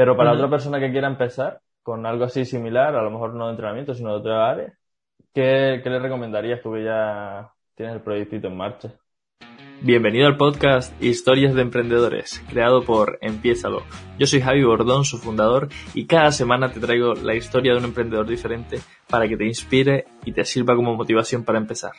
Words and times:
Pero 0.00 0.16
para 0.16 0.32
otra 0.32 0.48
persona 0.48 0.80
que 0.80 0.90
quiera 0.90 1.08
empezar 1.08 1.60
con 1.82 2.06
algo 2.06 2.24
así 2.24 2.46
similar, 2.46 2.96
a 2.96 3.02
lo 3.02 3.10
mejor 3.10 3.34
no 3.34 3.44
de 3.44 3.50
entrenamiento, 3.50 3.92
sino 3.92 4.12
de 4.12 4.20
otra 4.20 4.50
área, 4.50 4.72
¿qué, 5.34 5.82
qué 5.84 5.90
le 5.90 5.98
recomendarías 5.98 6.62
tú 6.62 6.72
que 6.72 6.84
ya 6.84 7.50
tienes 7.74 7.96
el 7.96 8.00
proyectito 8.00 8.46
en 8.46 8.56
marcha? 8.56 8.94
Bienvenido 9.82 10.26
al 10.26 10.38
podcast 10.38 10.90
Historias 11.02 11.54
de 11.54 11.60
Emprendedores, 11.60 12.42
creado 12.48 12.82
por 12.82 13.18
Empiézalo. 13.20 13.82
Yo 14.18 14.26
soy 14.26 14.40
Javi 14.40 14.64
Bordón, 14.64 15.04
su 15.04 15.18
fundador, 15.18 15.68
y 15.92 16.06
cada 16.06 16.32
semana 16.32 16.72
te 16.72 16.80
traigo 16.80 17.12
la 17.12 17.34
historia 17.34 17.72
de 17.72 17.80
un 17.80 17.84
emprendedor 17.84 18.26
diferente 18.26 18.78
para 19.06 19.28
que 19.28 19.36
te 19.36 19.44
inspire 19.44 20.06
y 20.24 20.32
te 20.32 20.46
sirva 20.46 20.76
como 20.76 20.96
motivación 20.96 21.44
para 21.44 21.58
empezar. 21.58 21.92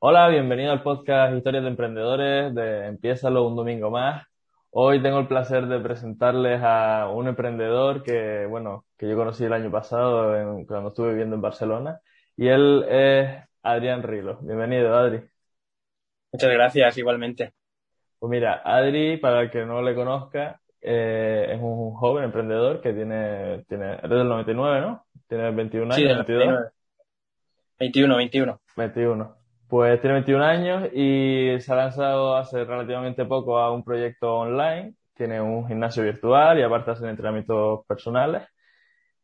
Hola, 0.00 0.28
bienvenido 0.28 0.70
al 0.70 0.82
podcast 0.82 1.34
Historias 1.34 1.62
de 1.62 1.70
Emprendedores 1.70 2.54
de 2.54 2.88
Empiézalo 2.88 3.46
un 3.46 3.56
domingo 3.56 3.90
más. 3.90 4.29
Hoy 4.72 5.02
tengo 5.02 5.18
el 5.18 5.26
placer 5.26 5.66
de 5.66 5.80
presentarles 5.80 6.60
a 6.62 7.08
un 7.12 7.26
emprendedor 7.26 8.04
que, 8.04 8.46
bueno, 8.46 8.84
que 8.96 9.08
yo 9.08 9.16
conocí 9.16 9.44
el 9.44 9.52
año 9.52 9.68
pasado 9.68 10.32
cuando 10.66 10.88
estuve 10.90 11.10
viviendo 11.10 11.34
en 11.34 11.42
Barcelona, 11.42 12.00
y 12.36 12.46
él 12.46 12.84
es 12.88 13.42
Adrián 13.64 14.04
Rilo. 14.04 14.38
Bienvenido, 14.42 14.94
Adri. 14.96 15.22
Muchas 16.32 16.50
gracias, 16.52 16.98
igualmente. 16.98 17.52
Pues 18.20 18.30
mira, 18.30 18.62
Adri, 18.64 19.16
para 19.16 19.42
el 19.42 19.50
que 19.50 19.64
no 19.64 19.82
le 19.82 19.92
conozca, 19.92 20.60
eh, 20.80 21.48
es 21.50 21.60
un 21.60 21.92
joven 21.94 22.24
emprendedor 22.24 22.80
que 22.80 22.92
tiene, 22.92 23.64
tiene, 23.68 23.94
es 23.94 24.08
del 24.08 24.28
99, 24.28 24.80
¿no? 24.82 25.04
Tiene 25.26 25.50
21 25.50 25.86
años, 25.86 25.96
Sí, 25.96 26.04
del 26.04 26.16
22. 26.16 26.44
99. 26.44 26.70
21, 27.80 28.16
21. 28.16 28.60
21. 28.76 29.39
Pues 29.70 30.00
tiene 30.00 30.14
21 30.14 30.42
años 30.44 30.88
y 30.92 31.56
se 31.60 31.72
ha 31.72 31.76
lanzado 31.76 32.36
hace 32.36 32.64
relativamente 32.64 33.24
poco 33.24 33.58
a 33.58 33.72
un 33.72 33.84
proyecto 33.84 34.34
online. 34.38 34.94
Tiene 35.14 35.40
un 35.40 35.66
gimnasio 35.68 36.02
virtual 36.02 36.58
y 36.58 36.62
aparte 36.62 36.90
hacen 36.90 37.08
entrenamientos 37.08 37.86
personales. 37.86 38.42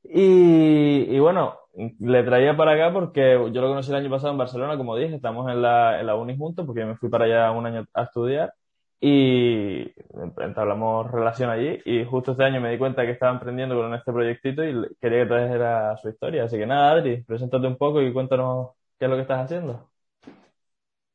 Y, 0.05 1.07
y 1.15 1.19
bueno, 1.19 1.59
le 2.01 2.23
traía 2.25 2.57
para 2.57 2.73
acá 2.73 2.93
porque 2.93 3.33
yo 3.53 3.61
lo 3.61 3.69
conocí 3.69 3.91
el 3.91 3.97
año 3.97 4.11
pasado 4.11 4.33
en 4.33 4.39
Barcelona, 4.39 4.77
como 4.77 4.97
dije, 4.97 5.17
estamos 5.17 5.51
en 5.51 5.63
la, 5.63 6.01
en 6.01 6.07
la 6.07 6.15
uni 6.17 6.37
juntos 6.37 6.65
porque 6.67 6.83
yo 6.83 6.87
me 6.87 6.97
fui 6.97 7.09
para 7.11 7.25
allá 7.27 7.51
un 7.53 7.67
año 7.67 7.87
a 7.95 8.05
estudiar 8.05 8.55
y 9.01 9.93
entablamos 10.41 11.11
relación 11.11 11.51
allí 11.51 11.81
y 11.85 12.05
justo 12.05 12.33
este 12.33 12.45
año 12.45 12.61
me 12.61 12.71
di 12.71 12.79
cuenta 12.79 13.05
que 13.05 13.13
estaba 13.13 13.33
emprendiendo 13.33 13.77
con 13.77 13.95
este 13.95 14.13
proyectito 14.13 14.65
y 14.65 14.75
quería 15.01 15.23
que 15.25 15.27
trajera 15.27 15.97
su 15.99 16.09
historia. 16.09 16.45
Así 16.45 16.57
que 16.59 16.67
nada, 16.67 16.93
Adri, 16.93 17.23
preséntate 17.25 17.67
un 17.67 17.77
poco 17.77 18.01
y 18.03 18.13
cuéntanos 18.13 18.71
qué 18.99 19.07
es 19.07 19.11
lo 19.11 19.17
que 19.17 19.23
estás 19.23 19.45
haciendo. 19.45 19.91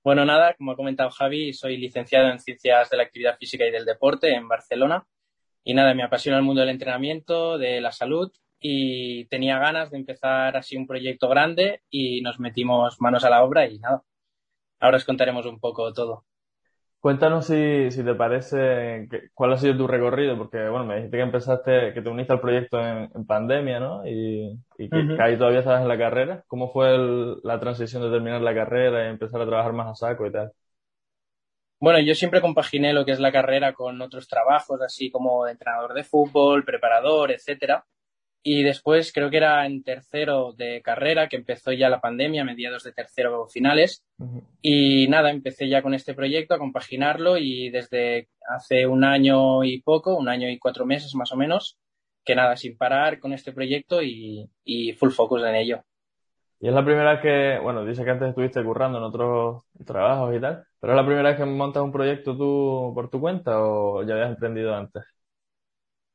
Bueno, 0.04 0.26
nada, 0.26 0.56
como 0.56 0.72
ha 0.72 0.76
comentado 0.76 1.12
Javi, 1.12 1.54
soy 1.54 1.78
licenciado 1.78 2.30
en 2.30 2.40
Ciencias 2.40 2.90
de 2.90 2.98
la 2.98 3.04
Actividad 3.04 3.38
Física 3.38 3.66
y 3.68 3.72
del 3.72 3.86
Deporte 3.86 4.34
en 4.34 4.48
Barcelona. 4.48 5.06
Y 5.64 5.76
nada, 5.76 5.94
me 5.94 6.04
apasiona 6.04 6.40
el 6.40 6.44
mundo 6.44 6.62
del 6.62 6.72
entrenamiento, 6.72 7.60
de 7.60 7.82
la 7.82 7.92
salud 7.92 8.32
y 8.60 9.26
tenía 9.26 9.60
ganas 9.60 9.92
de 9.92 9.98
empezar 9.98 10.58
así 10.58 10.76
un 10.78 10.88
proyecto 10.88 11.30
grande 11.30 11.82
y 11.90 12.22
nos 12.22 12.40
metimos 12.40 13.00
manos 13.00 13.24
a 13.26 13.30
la 13.30 13.44
obra 13.44 13.68
y 13.68 13.80
nada. 13.80 14.04
Ahora 14.80 14.98
os 14.98 15.06
contaremos 15.06 15.46
un 15.46 15.60
poco 15.60 15.94
todo. 15.94 16.26
Cuéntanos 17.02 17.48
si, 17.48 17.90
si 17.92 18.04
te 18.04 18.14
parece, 18.16 19.08
que- 19.10 19.30
cuál 19.34 19.54
ha 19.54 19.58
sido 19.58 19.76
tu 19.76 19.88
recorrido, 19.88 20.38
porque 20.38 20.70
bueno, 20.70 20.86
me 20.86 20.96
dijiste 20.98 21.18
que 21.18 21.24
empezaste, 21.24 21.94
que 21.96 22.02
te 22.04 22.10
uniste 22.10 22.34
al 22.34 22.42
proyecto 22.42 22.80
en, 22.80 23.10
en 23.16 23.26
pandemia, 23.26 23.80
¿no? 23.80 24.06
Y, 24.08 24.60
y 24.78 24.92
que, 24.92 25.10
ahí 25.18 25.36
todavía 25.38 25.60
estabas 25.60 25.82
en 25.82 25.88
la 25.88 25.98
carrera. 25.98 26.44
¿Cómo 26.48 26.72
fue 26.72 26.94
el- 26.96 27.38
la 27.44 27.60
transición 27.60 28.04
de 28.04 28.12
terminar 28.12 28.42
la 28.42 28.54
carrera 28.54 29.06
y 29.06 29.10
empezar 29.10 29.42
a 29.42 29.48
trabajar 29.48 29.74
más 29.74 29.88
a 29.90 29.96
saco 29.96 30.28
y 30.28 30.32
tal? 30.32 30.52
Bueno, 31.82 32.00
yo 32.00 32.16
siempre 32.16 32.40
compaginé 32.40 32.94
lo 32.94 33.04
que 33.04 33.12
es 33.12 33.20
la 33.20 33.32
carrera 33.32 33.74
con 33.74 34.02
otros 34.02 34.28
trabajos, 34.30 34.82
así 34.82 35.12
como 35.12 35.48
entrenador 35.48 35.94
de 35.94 36.06
fútbol, 36.06 36.64
preparador, 36.64 37.32
etcétera. 37.32 37.86
Y 38.44 38.64
después 38.64 39.14
creo 39.14 39.30
que 39.30 39.38
era 39.38 39.66
en 39.66 39.84
tercero 39.84 40.54
de 40.54 40.82
carrera 40.82 41.28
que 41.28 41.36
empezó 41.36 41.72
ya 41.72 41.90
la 41.90 42.02
pandemia, 42.02 42.44
mediados 42.44 42.84
de 42.84 42.92
tercero 42.92 43.48
finales. 43.48 44.04
Ujú. 44.18 44.42
Y 44.62 45.08
nada, 45.08 45.30
empecé 45.30 45.70
ya 45.70 45.82
con 45.82 45.94
este 45.94 46.14
proyecto 46.14 46.56
a 46.56 46.60
compaginarlo 46.60 47.38
y 47.38 47.70
desde 47.70 48.30
hace 48.50 48.88
un 48.88 49.04
año 49.04 49.64
y 49.64 49.82
poco, 49.82 50.16
un 50.16 50.28
año 50.28 50.50
y 50.50 50.58
cuatro 50.58 50.86
meses 50.86 51.14
más 51.14 51.32
o 51.32 51.36
menos, 51.36 51.78
que 52.26 52.36
nada, 52.36 52.56
sin 52.56 52.78
parar 52.78 53.20
con 53.20 53.34
este 53.34 53.52
proyecto 53.52 54.02
y, 54.02 54.50
y 54.64 54.94
full 54.94 55.12
focus 55.12 55.44
en 55.44 55.56
ello. 55.56 55.84
Y 56.60 56.68
es 56.68 56.74
la 56.74 56.86
primera 56.86 57.14
vez 57.14 57.22
que, 57.22 57.60
bueno, 57.62 57.84
dices 57.84 58.06
que 58.06 58.12
antes 58.12 58.30
estuviste 58.30 58.64
currando 58.64 59.00
en 59.00 59.04
otros 59.04 59.64
trabajos 59.84 60.36
y 60.36 60.40
tal, 60.40 60.64
pero 60.80 60.94
es 60.94 60.98
la 60.98 61.06
primera 61.06 61.30
vez 61.30 61.38
que 61.40 61.46
montas 61.46 61.82
un 61.82 61.92
proyecto 61.92 62.38
tú 62.38 62.92
por 62.94 63.10
tu 63.10 63.20
cuenta 63.20 63.60
o 63.60 64.04
ya 64.04 64.14
habías 64.14 64.30
emprendido 64.30 64.76
antes? 64.76 65.04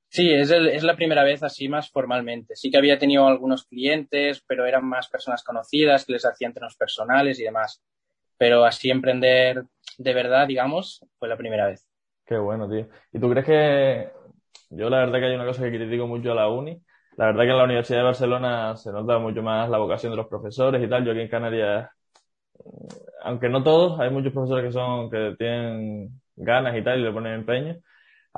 Sí, 0.08 0.32
es, 0.32 0.50
el- 0.50 0.68
es 0.68 0.82
la 0.82 0.96
primera 0.96 1.22
vez 1.24 1.42
así 1.42 1.68
más 1.68 1.90
formalmente. 1.90 2.56
Sí 2.56 2.70
que 2.70 2.78
había 2.78 2.98
tenido 2.98 3.26
algunos 3.26 3.66
clientes, 3.66 4.42
pero 4.46 4.66
eran 4.66 4.84
más 4.86 5.08
personas 5.08 5.44
conocidas 5.44 6.04
que 6.06 6.14
les 6.14 6.24
hacía 6.24 6.48
entrenos 6.48 6.76
personales 6.76 7.38
y 7.38 7.44
demás. 7.44 7.82
Pero 8.38 8.64
así 8.64 8.90
emprender 8.90 9.64
de 9.98 10.14
verdad, 10.14 10.46
digamos, 10.48 11.04
fue 11.18 11.28
la 11.28 11.36
primera 11.36 11.66
vez. 11.66 11.86
Qué 12.24 12.36
bueno, 12.38 12.68
tío. 12.68 12.88
¿Y 13.12 13.20
tú 13.20 13.30
crees 13.30 13.46
que 13.46 14.10
yo 14.70 14.90
la 14.90 14.98
verdad 14.98 15.18
que 15.20 15.26
hay 15.26 15.34
una 15.34 15.46
cosa 15.46 15.62
que 15.62 15.70
critico 15.70 16.06
mucho 16.06 16.32
a 16.32 16.34
la 16.34 16.48
uni? 16.48 16.80
La 17.16 17.26
verdad 17.26 17.44
que 17.44 17.50
en 17.50 17.56
la 17.58 17.64
Universidad 17.64 17.98
de 18.00 18.04
Barcelona 18.04 18.76
se 18.76 18.90
nota 18.92 19.18
mucho 19.18 19.42
más 19.42 19.70
la 19.70 19.78
vocación 19.78 20.12
de 20.12 20.16
los 20.16 20.26
profesores 20.28 20.82
y 20.82 20.88
tal. 20.88 21.04
Yo 21.04 21.12
aquí 21.12 21.20
en 21.20 21.28
Canarias, 21.28 21.88
aunque 23.22 23.48
no 23.48 23.62
todos, 23.62 23.98
hay 24.00 24.10
muchos 24.10 24.32
profesores 24.32 24.64
que 24.66 24.72
son, 24.72 25.10
que 25.10 25.34
tienen 25.38 26.20
ganas 26.36 26.76
y 26.76 26.82
tal 26.84 27.00
y 27.00 27.02
le 27.02 27.12
ponen 27.12 27.34
empeño. 27.34 27.76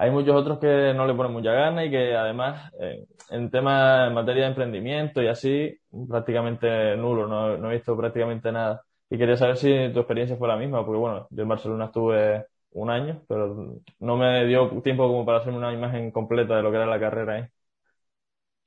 Hay 0.01 0.13
muchos 0.13 0.37
otros 0.37 0.61
que 0.61 0.95
no 0.95 1.07
le 1.07 1.15
ponen 1.15 1.33
mucha 1.33 1.51
gana 1.53 1.85
y 1.85 1.91
que 1.91 2.15
además 2.15 2.73
eh, 2.81 3.05
en 3.31 3.51
tema, 3.51 4.07
en 4.07 4.15
materia 4.15 4.45
de 4.45 4.51
emprendimiento 4.51 5.21
y 5.21 5.27
así, 5.27 5.77
prácticamente 6.09 6.97
nulo, 6.97 7.27
no, 7.27 7.57
no 7.57 7.71
he 7.71 7.75
visto 7.75 7.97
prácticamente 7.97 8.53
nada. 8.53 8.83
Y 9.11 9.19
quería 9.19 9.37
saber 9.37 9.57
si 9.57 9.69
tu 9.93 9.99
experiencia 9.99 10.37
fue 10.37 10.47
la 10.47 10.57
misma, 10.57 10.85
porque 10.85 11.01
bueno, 11.01 11.27
yo 11.31 11.43
en 11.43 11.49
Barcelona 11.49 11.87
estuve 11.87 12.47
un 12.73 12.91
año, 12.91 13.23
pero 13.27 13.81
no 13.99 14.17
me 14.17 14.47
dio 14.47 14.69
tiempo 14.83 15.09
como 15.09 15.27
para 15.27 15.39
hacerme 15.39 15.59
una 15.59 15.73
imagen 15.73 16.13
completa 16.13 16.57
de 16.57 16.63
lo 16.63 16.71
que 16.71 16.77
era 16.77 16.87
la 16.87 17.01
carrera 17.01 17.35
ahí. 17.35 17.45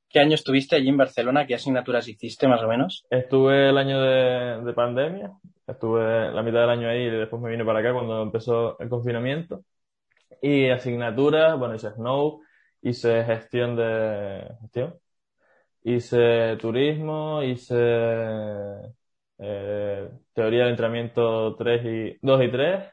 ¿Qué 0.10 0.20
año 0.20 0.36
estuviste 0.36 0.76
allí 0.76 0.90
en 0.90 0.98
Barcelona? 0.98 1.48
¿Qué 1.48 1.56
asignaturas 1.56 2.10
hiciste 2.10 2.46
más 2.46 2.62
o 2.62 2.68
menos? 2.68 3.06
Estuve 3.10 3.70
el 3.70 3.78
año 3.78 4.02
de, 4.02 4.62
de 4.66 4.74
pandemia, 4.74 5.32
estuve 5.66 6.30
la 6.34 6.44
mitad 6.44 6.60
del 6.60 6.72
año 6.72 6.90
ahí 6.90 7.04
y 7.04 7.10
después 7.10 7.42
me 7.42 7.52
vine 7.52 7.64
para 7.64 7.80
acá 7.80 7.94
cuando 7.94 8.22
empezó 8.22 8.78
el 8.80 8.90
confinamiento. 8.90 9.64
Y 10.42 10.70
asignaturas, 10.70 11.58
bueno, 11.60 11.76
hice 11.76 11.92
Snow, 11.92 12.42
hice 12.82 13.24
gestión 13.26 13.76
de 13.76 14.48
gestión, 14.62 15.00
hice 15.84 16.58
turismo, 16.60 17.44
hice 17.44 17.76
eh, 19.40 20.10
teoría 20.34 20.62
del 20.64 20.72
entrenamiento 20.72 21.56
3 21.56 21.82
y 21.86 22.20
2 22.22 22.44
y 22.44 22.52
3 22.52 22.86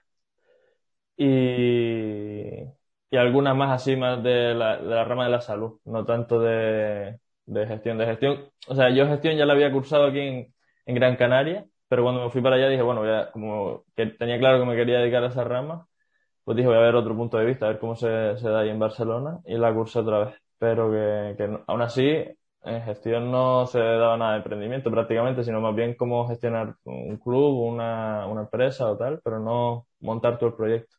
y, 1.16 2.62
y 3.10 3.16
algunas 3.16 3.56
más 3.56 3.70
así 3.82 3.96
más 3.96 4.22
de 4.22 4.54
la, 4.54 4.76
de 4.78 4.84
la 4.94 5.04
rama 5.04 5.24
de 5.24 5.30
la 5.30 5.40
salud, 5.40 5.80
no 5.84 6.04
tanto 6.04 6.40
de, 6.40 7.18
de 7.46 7.66
gestión. 7.66 7.98
De 7.98 8.06
gestión, 8.06 8.50
o 8.68 8.74
sea, 8.74 8.90
yo 8.90 9.06
gestión 9.06 9.36
ya 9.36 9.46
la 9.46 9.54
había 9.54 9.72
cursado 9.72 10.06
aquí 10.06 10.20
en, 10.20 10.54
en 10.86 10.94
Gran 10.94 11.16
Canaria, 11.16 11.66
pero 11.88 12.02
cuando 12.02 12.24
me 12.24 12.30
fui 12.30 12.42
para 12.42 12.56
allá 12.56 12.68
dije, 12.68 12.82
bueno, 12.82 13.04
ya 13.06 13.30
como 13.32 13.84
que 13.96 14.06
tenía 14.06 14.38
claro 14.38 14.60
que 14.60 14.66
me 14.66 14.76
quería 14.76 14.98
dedicar 15.00 15.24
a 15.24 15.28
esa 15.28 15.44
rama, 15.44 15.86
pues 16.48 16.56
dije, 16.56 16.66
voy 16.66 16.78
a 16.78 16.80
ver 16.80 16.94
otro 16.94 17.14
punto 17.14 17.36
de 17.36 17.44
vista, 17.44 17.66
a 17.66 17.68
ver 17.68 17.78
cómo 17.78 17.94
se, 17.94 18.08
da 18.08 18.60
ahí 18.60 18.70
en 18.70 18.78
Barcelona 18.78 19.40
y 19.44 19.58
la 19.58 19.74
cursé 19.74 19.98
otra 19.98 20.24
vez. 20.24 20.34
Pero 20.58 20.90
que, 20.90 21.34
que 21.36 21.58
aún 21.66 21.82
así, 21.82 22.08
en 22.64 22.82
gestión 22.84 23.30
no 23.30 23.66
se 23.66 23.78
daba 23.78 24.16
nada 24.16 24.30
de 24.30 24.38
emprendimiento 24.38 24.90
prácticamente, 24.90 25.44
sino 25.44 25.60
más 25.60 25.76
bien 25.76 25.94
cómo 25.94 26.26
gestionar 26.26 26.74
un 26.84 27.18
club, 27.18 27.54
una, 27.54 28.26
una 28.28 28.40
empresa 28.40 28.90
o 28.90 28.96
tal, 28.96 29.20
pero 29.22 29.40
no 29.40 29.88
montar 30.00 30.38
todo 30.38 30.48
el 30.48 30.56
proyecto. 30.56 30.96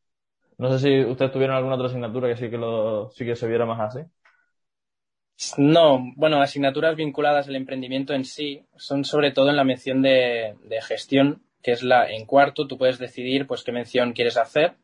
No 0.59 0.71
sé 0.71 0.77
si 0.87 1.03
ustedes 1.09 1.31
tuvieron 1.31 1.55
alguna 1.55 1.77
otra 1.77 1.87
asignatura 1.87 2.27
que 2.27 2.37
sí 2.37 2.51
que 2.51 2.57
lo, 2.59 3.09
sí 3.09 3.25
que 3.25 3.35
se 3.35 3.47
viera 3.47 3.65
más 3.65 3.79
así. 3.79 4.07
No, 5.57 5.99
bueno, 6.15 6.43
asignaturas 6.43 6.95
vinculadas 6.95 7.47
al 7.47 7.55
emprendimiento 7.55 8.13
en 8.13 8.23
sí 8.23 8.67
son 8.75 9.03
sobre 9.03 9.31
todo 9.31 9.49
en 9.49 9.55
la 9.55 9.63
mención 9.63 10.03
de, 10.03 10.53
de 10.63 10.81
gestión, 10.83 11.41
que 11.63 11.71
es 11.71 11.81
la 11.81 12.07
en 12.07 12.27
cuarto, 12.27 12.67
tú 12.67 12.77
puedes 12.77 12.99
decidir 12.99 13.47
pues 13.47 13.63
qué 13.63 13.71
mención 13.71 14.13
quieres 14.13 14.37
hacer 14.37 14.75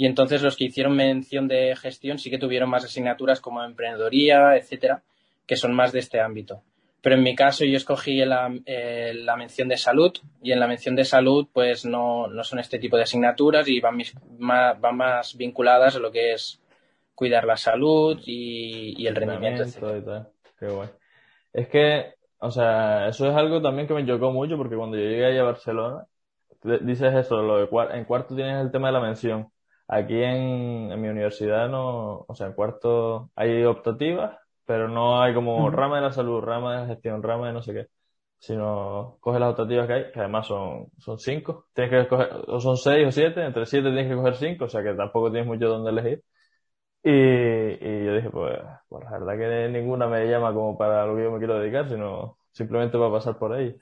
y 0.00 0.06
entonces 0.06 0.40
los 0.42 0.56
que 0.56 0.64
hicieron 0.64 0.96
mención 0.96 1.46
de 1.46 1.76
gestión 1.76 2.18
sí 2.18 2.30
que 2.30 2.38
tuvieron 2.38 2.70
más 2.70 2.84
asignaturas 2.84 3.38
como 3.40 3.62
emprendedoría, 3.62 4.56
etcétera, 4.56 5.02
que 5.46 5.56
son 5.56 5.74
más 5.74 5.92
de 5.92 5.98
este 5.98 6.20
ámbito. 6.20 6.62
Pero 7.02 7.16
en 7.16 7.22
mi 7.22 7.34
caso 7.34 7.66
yo 7.66 7.76
escogí 7.76 8.24
la, 8.24 8.50
eh, 8.64 9.12
la 9.14 9.36
mención 9.36 9.68
de 9.68 9.76
salud 9.76 10.12
y 10.42 10.52
en 10.52 10.60
la 10.60 10.66
mención 10.66 10.96
de 10.96 11.04
salud 11.04 11.48
pues 11.52 11.84
no, 11.84 12.28
no 12.28 12.44
son 12.44 12.60
este 12.60 12.78
tipo 12.78 12.96
de 12.96 13.02
asignaturas 13.02 13.68
y 13.68 13.78
van, 13.80 13.96
mis- 13.96 14.14
ma- 14.38 14.72
van 14.72 14.96
más 14.96 15.36
vinculadas 15.36 15.96
a 15.96 15.98
lo 15.98 16.10
que 16.10 16.32
es 16.32 16.62
cuidar 17.14 17.44
la 17.44 17.58
salud 17.58 18.18
y, 18.24 18.94
y 19.02 19.06
el 19.06 19.14
rendimiento, 19.16 19.62
etcétera. 19.64 19.98
y 19.98 20.02
tal. 20.02 20.28
Qué 20.58 20.66
guay. 20.66 20.88
Es 21.52 21.68
que, 21.68 22.14
o 22.38 22.50
sea, 22.50 23.08
eso 23.08 23.28
es 23.28 23.36
algo 23.36 23.60
también 23.60 23.86
que 23.86 23.92
me 23.92 24.06
chocó 24.06 24.30
mucho 24.30 24.56
porque 24.56 24.76
cuando 24.76 24.96
yo 24.96 25.04
llegué 25.04 25.26
ahí 25.26 25.36
a 25.36 25.42
Barcelona, 25.42 26.06
dices 26.80 27.14
eso, 27.14 27.42
lo 27.42 27.58
de 27.58 27.68
en 27.98 28.04
cuarto 28.06 28.34
tienes 28.34 28.62
el 28.62 28.70
tema 28.70 28.88
de 28.88 28.92
la 28.94 29.00
mención. 29.00 29.50
Aquí 29.92 30.22
en, 30.22 30.92
en 30.92 31.00
mi 31.00 31.08
universidad 31.08 31.68
no, 31.68 32.24
o 32.28 32.34
sea, 32.36 32.46
en 32.46 32.52
cuarto 32.54 33.30
hay 33.34 33.64
optativas, 33.64 34.38
pero 34.64 34.88
no 34.88 35.20
hay 35.20 35.34
como 35.34 35.68
rama 35.70 35.96
de 35.96 36.02
la 36.02 36.12
salud, 36.12 36.40
rama 36.42 36.74
de 36.74 36.80
la 36.82 36.86
gestión, 36.86 37.22
rama 37.22 37.48
de 37.48 37.52
no 37.54 37.62
sé 37.62 37.72
qué, 37.74 37.86
sino 38.38 39.16
coges 39.20 39.40
las 39.40 39.50
optativas 39.50 39.86
que 39.88 39.92
hay, 39.94 40.12
que 40.12 40.20
además 40.20 40.46
son, 40.46 40.86
son 40.98 41.18
cinco, 41.18 41.66
tienes 41.74 41.90
que 41.90 42.00
escoger, 42.02 42.28
o 42.46 42.60
son 42.60 42.76
seis 42.76 43.06
o 43.08 43.10
siete, 43.12 43.44
entre 43.44 43.66
siete 43.66 43.88
tienes 43.90 44.08
que 44.08 44.14
coger 44.16 44.36
cinco, 44.36 44.66
o 44.66 44.68
sea 44.68 44.82
que 44.82 44.94
tampoco 44.94 45.30
tienes 45.32 45.48
mucho 45.48 45.68
donde 45.68 45.90
elegir. 45.90 46.22
Y, 47.02 47.10
y 47.12 48.04
yo 48.06 48.14
dije, 48.16 48.30
pues, 48.30 48.58
pues 48.88 49.04
la 49.04 49.12
verdad 49.18 49.38
que 49.38 49.68
ninguna 49.70 50.06
me 50.08 50.26
llama 50.26 50.52
como 50.54 50.76
para 50.78 51.06
lo 51.06 51.16
que 51.16 51.24
yo 51.24 51.32
me 51.32 51.38
quiero 51.38 51.58
dedicar, 51.58 51.88
sino 51.88 52.38
simplemente 52.52 52.98
para 52.98 53.10
pasar 53.12 53.38
por 53.38 53.52
ahí. 53.54 53.74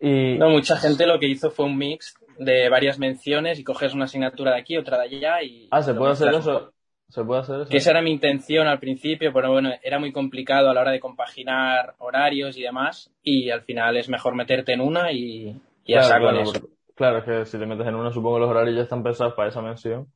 Y, 0.00 0.38
No, 0.38 0.50
mucha 0.50 0.76
gente 0.76 1.06
lo 1.06 1.18
que 1.18 1.26
hizo 1.28 1.50
fue 1.50 1.66
un 1.66 1.76
mix 1.76 2.14
de 2.38 2.68
varias 2.68 2.98
menciones 2.98 3.58
y 3.58 3.64
coges 3.64 3.94
una 3.94 4.04
asignatura 4.04 4.52
de 4.52 4.60
aquí, 4.60 4.76
otra 4.76 4.96
de 4.98 5.04
allá 5.16 5.42
y 5.42 5.68
ah, 5.70 5.82
¿se 5.82 5.94
puede 5.94 6.12
hacer 6.12 6.34
eso? 6.34 6.72
¿Se 7.08 7.24
puede 7.24 7.40
hacer 7.40 7.62
eso? 7.62 7.70
Que 7.70 7.78
esa 7.78 7.90
era 7.90 8.02
mi 8.02 8.10
intención 8.12 8.68
al 8.68 8.78
principio, 8.78 9.32
pero 9.32 9.50
bueno, 9.50 9.70
era 9.82 9.98
muy 9.98 10.12
complicado 10.12 10.70
a 10.70 10.74
la 10.74 10.82
hora 10.82 10.90
de 10.92 11.00
compaginar 11.00 11.94
horarios 11.98 12.56
y 12.56 12.62
demás 12.62 13.10
y 13.22 13.50
al 13.50 13.62
final 13.62 13.96
es 13.96 14.08
mejor 14.08 14.34
meterte 14.34 14.72
en 14.72 14.80
una 14.80 15.10
y, 15.10 15.60
y 15.84 15.92
Claro, 15.94 16.08
con 16.08 16.20
claro, 16.20 16.40
eso. 16.42 16.52
porque- 16.52 16.74
claro, 16.94 17.18
es 17.18 17.24
que 17.24 17.44
si 17.46 17.58
te 17.58 17.66
metes 17.66 17.86
en 17.86 17.94
una, 17.96 18.12
supongo 18.12 18.36
que 18.36 18.40
los 18.42 18.50
horarios 18.50 18.76
ya 18.76 18.82
están 18.82 19.02
pensados 19.02 19.34
para 19.34 19.48
esa 19.48 19.62
mención 19.62 20.06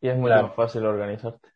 y 0.00 0.08
es 0.08 0.16
mucho 0.16 0.26
Claro. 0.28 0.48
más 0.48 0.56
fácil 0.56 0.84
organizarte. 0.84 1.48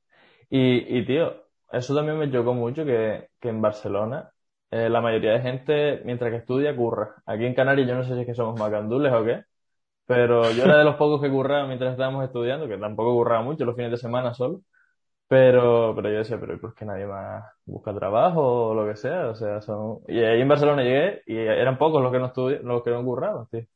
Y, 0.48 0.98
y 0.98 1.04
tío, 1.04 1.44
eso 1.70 1.94
también 1.94 2.16
me 2.18 2.30
chocó 2.30 2.54
mucho 2.54 2.84
que, 2.86 3.28
que 3.40 3.48
en 3.50 3.60
Barcelona 3.60 4.30
eh, 4.70 4.88
la 4.88 5.00
mayoría 5.00 5.32
de 5.32 5.40
gente, 5.40 6.02
mientras 6.04 6.30
que 6.30 6.38
estudia, 6.38 6.74
curra. 6.76 7.16
Aquí 7.26 7.44
en 7.46 7.54
Canarias 7.54 7.88
yo 7.88 7.94
no 7.94 8.04
sé 8.04 8.14
si 8.14 8.20
es 8.20 8.26
que 8.26 8.34
somos 8.34 8.58
macandules 8.58 9.12
o 9.12 9.24
qué, 9.24 9.44
pero 10.06 10.50
yo 10.52 10.64
era 10.64 10.78
de 10.78 10.84
los 10.84 10.96
pocos 10.96 11.20
que 11.22 11.30
curraba 11.30 11.66
mientras 11.66 11.92
estábamos 11.92 12.24
estudiando, 12.24 12.68
que 12.68 12.78
tampoco 12.78 13.14
curraba 13.14 13.42
mucho, 13.42 13.64
los 13.64 13.76
fines 13.76 13.92
de 13.92 13.98
semana 13.98 14.34
solo. 14.34 14.62
Pero, 15.28 15.94
pero 15.96 16.10
yo 16.10 16.18
decía, 16.18 16.40
pero 16.40 16.54
¿y 16.54 16.58
por 16.58 16.74
qué 16.74 16.84
nadie 16.86 17.06
más 17.06 17.44
busca 17.66 17.94
trabajo 17.94 18.68
o 18.70 18.74
lo 18.74 18.86
que 18.88 18.96
sea? 18.96 19.28
O 19.30 19.34
sea, 19.34 19.60
son... 19.60 20.00
Y 20.08 20.20
ahí 20.20 20.40
en 20.40 20.48
Barcelona 20.48 20.82
llegué 20.82 21.22
y 21.26 21.36
eran 21.36 21.78
pocos 21.78 22.02
los 22.02 22.12
que 22.12 22.18
no 22.18 22.26
estudi... 22.26 22.58
los 22.62 22.82
que 22.82 22.90
no 22.90 23.04
curraban, 23.04 23.46
tío. 23.50 23.66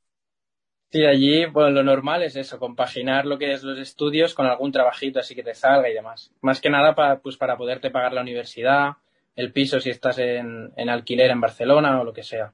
Sí, 0.90 1.06
allí, 1.06 1.46
bueno, 1.46 1.70
lo 1.70 1.82
normal 1.82 2.22
es 2.22 2.36
eso, 2.36 2.58
compaginar 2.58 3.24
lo 3.24 3.38
que 3.38 3.52
es 3.52 3.62
los 3.62 3.78
estudios 3.78 4.34
con 4.34 4.44
algún 4.46 4.72
trabajito 4.72 5.18
así 5.18 5.34
que 5.34 5.42
te 5.42 5.54
salga 5.54 5.88
y 5.88 5.94
demás. 5.94 6.30
Más 6.42 6.60
que 6.60 6.68
nada 6.68 6.94
para, 6.94 7.18
pues 7.20 7.38
para 7.38 7.56
poderte 7.56 7.90
pagar 7.90 8.12
la 8.12 8.20
universidad, 8.20 8.92
el 9.36 9.52
piso 9.52 9.80
si 9.80 9.90
estás 9.90 10.18
en, 10.18 10.72
en 10.76 10.88
alquiler 10.88 11.30
en 11.30 11.40
Barcelona 11.40 12.00
o 12.00 12.04
lo 12.04 12.12
que 12.12 12.22
sea. 12.22 12.52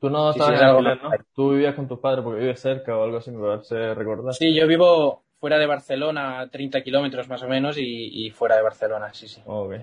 Tú 0.00 0.10
no 0.10 0.30
estabas 0.30 0.56
en 0.56 0.62
alquiler, 0.64 1.02
¿no? 1.02 1.24
Tú 1.34 1.50
vivías 1.52 1.74
con 1.74 1.86
tus 1.88 1.98
padres 2.00 2.24
porque 2.24 2.40
vives 2.40 2.60
cerca 2.60 2.96
o 2.96 3.04
algo 3.04 3.18
así, 3.18 3.30
me 3.30 3.40
parece 3.46 3.94
recordar. 3.94 4.34
Sí, 4.36 4.54
yo 4.54 4.66
vivo 4.66 5.26
fuera 5.38 5.58
de 5.58 5.66
Barcelona, 5.66 6.48
30 6.50 6.82
kilómetros 6.82 7.28
más 7.28 7.42
o 7.42 7.48
menos, 7.48 7.76
y, 7.76 8.26
y 8.26 8.30
fuera 8.30 8.56
de 8.56 8.62
Barcelona, 8.62 9.12
sí, 9.12 9.28
sí. 9.28 9.42
Ok. 9.44 9.74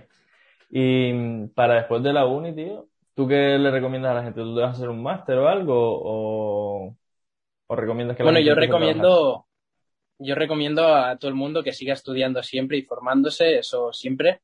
Y 0.72 1.14
mm, 1.14 1.50
para 1.52 1.76
después 1.76 2.04
de 2.04 2.14
la 2.14 2.26
uni, 2.28 2.56
tío, 2.56 2.90
¿tú 3.16 3.28
qué 3.28 3.58
le 3.60 3.72
recomiendas 3.72 4.12
a 4.14 4.16
la 4.16 4.24
gente? 4.24 4.42
¿Tú 4.42 4.60
a 4.62 4.70
hacer 4.72 4.90
un 4.90 5.04
máster 5.04 5.38
o 5.40 5.48
algo? 5.50 5.76
¿O, 5.78 6.98
o 7.68 7.78
recomiendas 7.78 8.18
que 8.18 8.24
la 8.24 8.32
Bueno, 8.32 8.40
gente 8.40 8.50
yo 8.50 8.56
recomiendo, 8.56 9.48
yo 10.20 10.36
recomiendo 10.36 10.88
a 10.96 11.18
todo 11.18 11.30
el 11.30 11.36
mundo 11.36 11.64
que 11.64 11.74
siga 11.74 11.94
estudiando 11.94 12.44
siempre 12.44 12.78
y 12.78 12.84
formándose, 12.84 13.60
eso 13.60 13.94
siempre. 13.94 14.42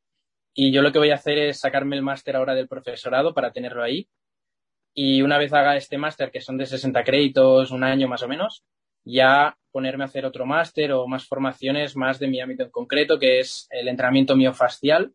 Y 0.54 0.72
yo 0.72 0.82
lo 0.82 0.92
que 0.92 1.00
voy 1.00 1.12
a 1.12 1.16
hacer 1.16 1.38
es 1.38 1.60
sacarme 1.60 1.96
el 1.96 2.04
máster 2.04 2.36
ahora 2.36 2.54
del 2.54 2.68
profesorado 2.68 3.34
para 3.34 3.52
tenerlo 3.52 3.84
ahí. 3.84 4.08
Y 4.94 5.24
una 5.24 5.40
vez 5.40 5.52
haga 5.54 5.76
este 5.76 5.98
máster, 5.98 6.30
que 6.30 6.42
son 6.42 6.58
de 6.58 6.68
60 6.68 7.04
créditos, 7.04 7.72
un 7.72 7.84
año 7.84 8.08
más 8.08 8.22
o 8.22 8.28
menos, 8.28 8.64
ya 9.04 9.58
ponerme 9.72 10.04
a 10.04 10.08
hacer 10.08 10.26
otro 10.26 10.46
máster 10.46 10.92
o 10.92 11.08
más 11.08 11.26
formaciones 11.26 11.96
más 11.96 12.20
de 12.20 12.28
mi 12.28 12.40
ámbito 12.40 12.64
en 12.64 12.70
concreto, 12.70 13.18
que 13.18 13.40
es 13.40 13.68
el 13.72 13.88
entrenamiento 13.88 14.36
miofascial 14.36 15.12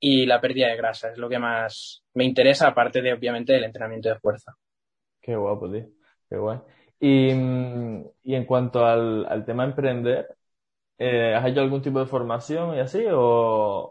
y 0.00 0.26
la 0.26 0.40
pérdida 0.40 0.68
de 0.68 0.76
grasa. 0.76 1.10
Es 1.10 1.18
lo 1.18 1.28
que 1.28 1.38
más 1.38 2.02
me 2.14 2.24
interesa, 2.24 2.66
aparte 2.66 3.00
de, 3.02 3.12
obviamente, 3.12 3.54
el 3.54 3.62
entrenamiento 3.62 4.08
de 4.08 4.18
fuerza. 4.18 4.56
Qué 5.20 5.36
guapo, 5.36 5.70
tío. 5.70 5.86
Qué 6.28 6.36
guay. 6.36 6.58
Y, 6.98 7.32
mm, 7.32 8.04
y 8.24 8.34
en 8.34 8.44
cuanto 8.44 8.84
al, 8.84 9.26
al 9.26 9.44
tema 9.44 9.62
de 9.62 9.70
emprender, 9.70 10.36
eh, 11.02 11.34
¿has 11.34 11.46
hecho 11.46 11.62
algún 11.62 11.80
tipo 11.80 11.98
de 11.98 12.04
formación 12.04 12.76
y 12.76 12.80
así? 12.80 13.02
¿O, 13.10 13.90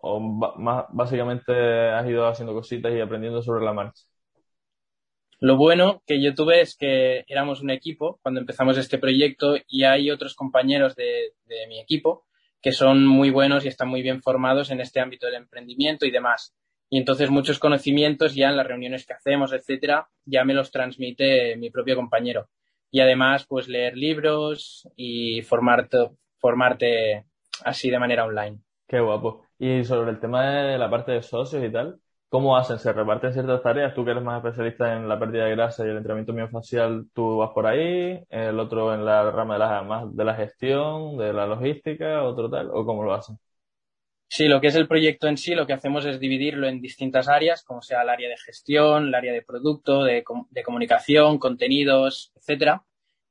básicamente 0.92 1.90
has 1.90 2.08
ido 2.08 2.28
haciendo 2.28 2.54
cositas 2.54 2.94
y 2.94 3.02
aprendiendo 3.02 3.42
sobre 3.42 3.66
la 3.66 3.74
marcha? 3.74 4.04
Lo 5.40 5.58
bueno 5.58 6.04
que 6.06 6.22
yo 6.22 6.36
tuve 6.36 6.62
es 6.62 6.76
que 6.78 7.24
éramos 7.28 7.62
un 7.62 7.72
equipo 7.72 8.20
cuando 8.22 8.40
empezamos 8.40 8.78
este 8.78 9.00
proyecto 9.00 9.56
y 9.68 9.86
hay 9.86 10.12
otros 10.12 10.36
compañeros 10.36 10.96
de, 10.96 11.34
de 11.46 11.66
mi 11.68 11.80
equipo 11.80 12.26
que 12.62 12.72
son 12.72 13.04
muy 13.08 13.32
buenos 13.32 13.66
y 13.66 13.70
están 13.70 13.88
muy 13.88 14.04
bien 14.04 14.22
formados 14.22 14.70
en 14.70 14.80
este 14.80 15.00
ámbito 15.00 15.26
del 15.26 15.36
emprendimiento 15.36 16.06
y 16.06 16.12
demás. 16.12 16.54
Y 16.92 17.00
entonces 17.00 17.32
muchos 17.32 17.58
conocimientos 17.58 18.36
ya 18.36 18.50
en 18.50 18.58
las 18.58 18.68
reuniones 18.68 19.08
que 19.08 19.14
hacemos, 19.14 19.52
etcétera, 19.52 20.10
ya 20.26 20.44
me 20.44 20.54
los 20.54 20.70
transmite 20.70 21.56
mi 21.56 21.72
propio 21.72 21.96
compañero. 21.96 22.50
Y 22.92 23.00
además, 23.00 23.48
pues 23.48 23.68
leer 23.68 23.98
libros 23.98 24.88
y 24.96 25.42
formarte, 25.42 26.10
formarte 26.40 27.26
así 27.64 27.90
de 27.90 28.00
manera 28.00 28.26
online. 28.26 28.60
Qué 28.88 29.00
guapo. 29.00 29.46
Y 29.60 29.84
sobre 29.84 30.12
el 30.12 30.20
tema 30.20 30.44
de 30.50 30.78
la 30.78 30.90
parte 30.90 31.12
de 31.12 31.22
socios 31.22 31.64
y 31.64 31.72
tal, 31.72 32.00
¿cómo 32.30 32.58
hacen? 32.58 32.80
¿Se 32.80 32.92
reparten 32.92 33.34
ciertas 33.34 33.62
tareas? 33.62 33.94
Tú 33.94 34.04
que 34.04 34.12
eres 34.12 34.24
más 34.24 34.38
especialista 34.44 34.96
en 34.96 35.08
la 35.08 35.20
pérdida 35.20 35.46
de 35.46 35.52
grasa 35.52 35.86
y 35.86 35.90
el 35.90 35.98
entrenamiento 35.98 36.34
miofascial, 36.34 37.06
tú 37.14 37.38
vas 37.38 37.52
por 37.54 37.68
ahí, 37.68 38.20
el 38.30 38.60
otro 38.60 38.94
en 38.94 39.06
la 39.06 39.30
rama 39.32 39.54
de 39.56 39.60
la, 39.60 39.84
más 39.84 40.16
de 40.16 40.26
la 40.26 40.36
gestión, 40.36 41.18
de 41.18 41.34
la 41.34 41.46
logística, 41.46 42.24
otro 42.24 42.50
tal, 42.50 42.70
¿o 42.74 42.84
cómo 42.86 43.04
lo 43.04 43.14
hacen? 43.14 43.38
Sí, 44.28 44.48
lo 44.48 44.62
que 44.62 44.68
es 44.68 44.76
el 44.76 44.88
proyecto 44.88 45.28
en 45.28 45.38
sí, 45.38 45.54
lo 45.56 45.68
que 45.68 45.74
hacemos 45.74 46.06
es 46.06 46.20
dividirlo 46.20 46.68
en 46.68 46.82
distintas 46.82 47.28
áreas, 47.28 47.64
como 47.64 47.82
sea 47.82 48.02
el 48.04 48.10
área 48.10 48.30
de 48.30 48.38
gestión, 48.38 49.08
el 49.08 49.16
área 49.16 49.34
de 49.34 49.42
producto, 49.42 50.04
de, 50.04 50.24
com- 50.24 50.48
de 50.52 50.64
comunicación, 50.64 51.38
contenidos, 51.40 52.32
etcétera. 52.36 52.84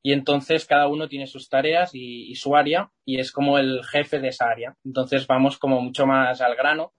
Y 0.03 0.13
entonces 0.13 0.65
cada 0.67 0.89
uno 0.89 1.09
tiene 1.09 1.27
sus 1.27 1.49
tareas 1.49 1.95
y, 1.95 2.31
y 2.31 2.35
su 2.37 2.55
área 2.57 2.91
y 3.05 3.19
es 3.19 3.33
como 3.33 3.59
el 3.59 3.85
jefe 3.85 4.21
de 4.21 4.29
esa 4.29 4.49
área. 4.49 4.77
Entonces 4.85 5.27
vamos 5.27 5.59
como 5.59 5.81
mucho 5.81 6.07
más 6.07 6.41
al 6.41 6.55
grano, 6.55 6.93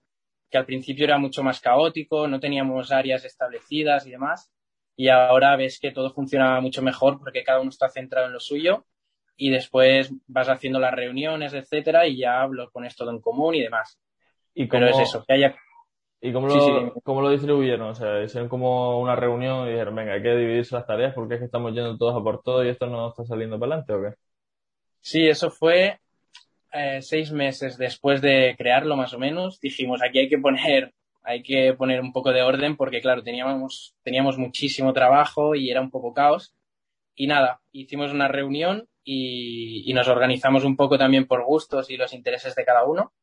que 0.49 0.57
al 0.57 0.65
principio 0.65 1.05
era 1.05 1.17
mucho 1.17 1.43
más 1.43 1.61
caótico, 1.61 2.27
no 2.27 2.39
teníamos 2.39 2.91
áreas 2.91 3.25
establecidas 3.25 4.05
y 4.05 4.11
demás. 4.11 4.51
Y 4.95 5.07
ahora 5.07 5.55
ves 5.55 5.79
que 5.79 5.91
todo 5.91 6.11
funciona 6.11 6.59
mucho 6.59 6.81
mejor 6.81 7.19
porque 7.19 7.43
cada 7.43 7.61
uno 7.61 7.69
está 7.69 7.87
centrado 7.87 8.27
en 8.27 8.33
lo 8.33 8.39
suyo 8.39 8.85
y 9.37 9.49
después 9.49 10.11
vas 10.27 10.49
haciendo 10.49 10.79
las 10.79 10.93
reuniones, 10.93 11.53
etcétera, 11.53 12.05
y 12.05 12.17
ya 12.17 12.45
lo 12.47 12.69
pones 12.71 12.95
todo 12.97 13.09
en 13.11 13.21
común 13.21 13.55
y 13.55 13.61
demás. 13.61 13.97
¿Y 14.53 14.65
Pero 14.65 14.89
es 14.89 14.99
eso, 14.99 15.23
que 15.25 15.33
haya 15.33 15.55
¿y 16.21 16.33
cómo 16.33 16.47
Sí, 16.47 16.59
lo, 16.59 16.61
sí, 16.61 16.71
dime. 16.73 16.93
cómo 17.03 17.21
lo 17.21 17.29
distribuyeron? 17.31 17.89
O 17.89 17.95
sea, 17.95 18.23
hicieron 18.23 18.49
como 18.49 18.99
una 19.01 19.15
reunión 19.15 19.67
y 19.67 19.71
dijeron, 19.71 19.95
venga, 19.95 20.13
hay 20.13 20.21
que 20.21 20.35
dividirse 20.35 20.75
las 20.75 20.85
tareas 20.87 21.13
porque 21.13 21.35
es 21.35 21.39
que 21.39 21.45
estamos 21.45 21.73
yendo 21.73 21.97
todos 21.97 22.15
a 22.19 22.23
por 22.23 22.41
todo 22.43 22.63
y 22.63 22.69
esto 22.69 22.87
no 22.87 23.09
está 23.09 23.23
saliendo 23.25 23.59
para 23.59 23.75
adelante, 23.75 23.93
¿o 23.93 24.01
qué? 24.01 24.17
Sí, 25.01 25.27
eso 25.27 25.49
fue 25.51 25.99
eh, 26.73 27.01
seis 27.01 27.31
meses 27.31 27.77
después 27.77 28.21
de 28.21 28.55
crearlo, 28.57 28.95
más 28.95 29.13
o 29.13 29.19
menos. 29.19 29.59
Dijimos, 29.61 30.01
aquí 30.03 30.19
hay 30.19 30.29
que 30.29 30.37
poner, 30.39 30.93
hay 31.23 31.43
que 31.43 31.73
poner 31.75 32.01
un 32.01 32.13
poco 32.13 32.31
de 32.31 32.43
orden 32.43 32.77
porque, 32.77 33.01
claro, 33.01 33.23
teníamos, 33.23 33.95
teníamos 34.03 34.37
muchísimo 34.37 34.93
trabajo 34.93 35.55
y 35.55 35.71
era 35.71 35.81
un 35.81 35.91
poco 35.91 36.13
caos. 36.13 36.55
Y 37.15 37.27
nada, 37.27 37.61
hicimos 37.73 38.11
una 38.13 38.27
reunión 38.29 38.87
y, 39.03 39.89
y 39.89 39.93
nos 39.93 40.07
organizamos 40.07 40.65
un 40.65 40.77
poco 40.77 40.97
también 40.97 41.27
por 41.27 41.45
gustos 41.45 41.89
y 41.91 41.97
los 41.97 42.13
intereses 42.13 42.55
de 42.55 42.65
cada 42.65 42.85
uno. 42.85 43.13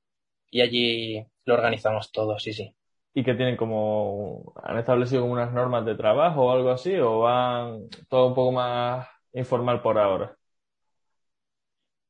Y 0.50 0.62
allí 0.62 1.25
lo 1.47 1.54
organizamos 1.54 2.12
todo, 2.12 2.38
sí, 2.38 2.52
sí. 2.54 2.75
¿Y 3.18 3.25
que 3.25 3.32
tienen 3.32 3.56
como, 3.56 4.52
han 4.62 4.76
establecido 4.76 5.23
como 5.23 5.32
unas 5.32 5.50
normas 5.50 5.87
de 5.87 5.94
trabajo 5.94 6.44
o 6.44 6.52
algo 6.52 6.70
así? 6.70 6.94
¿O 6.96 7.20
van 7.20 7.88
todo 8.11 8.26
un 8.26 8.35
poco 8.35 8.52
más 8.52 9.08
informal 9.32 9.80
por 9.80 9.99
ahora? 9.99 10.37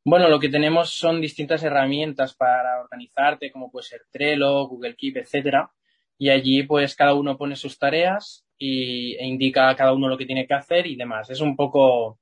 Bueno, 0.05 0.29
lo 0.29 0.41
que 0.41 0.49
tenemos 0.49 0.91
son 0.91 1.21
distintas 1.21 1.63
herramientas 1.63 2.35
para 2.35 2.81
organizarte, 2.81 3.53
como 3.53 3.71
puede 3.71 3.87
ser 3.87 4.03
Trello, 4.11 4.67
Google 4.67 4.97
Keep, 4.97 5.19
etcétera. 5.19 5.71
Y 6.19 6.31
allí, 6.31 6.65
pues, 6.65 6.97
cada 6.97 7.15
uno 7.15 7.39
pone 7.39 7.55
sus 7.55 7.79
tareas 7.79 8.45
y, 8.59 9.15
e 9.15 9.27
indica 9.27 9.69
a 9.69 9.77
cada 9.77 9.93
uno 9.93 10.09
lo 10.09 10.19
que 10.19 10.27
tiene 10.27 10.45
que 10.45 10.55
hacer 10.55 10.89
y 10.89 10.97
demás. 10.97 11.31
Es 11.31 11.41
un 11.41 11.55
poco 11.55 12.19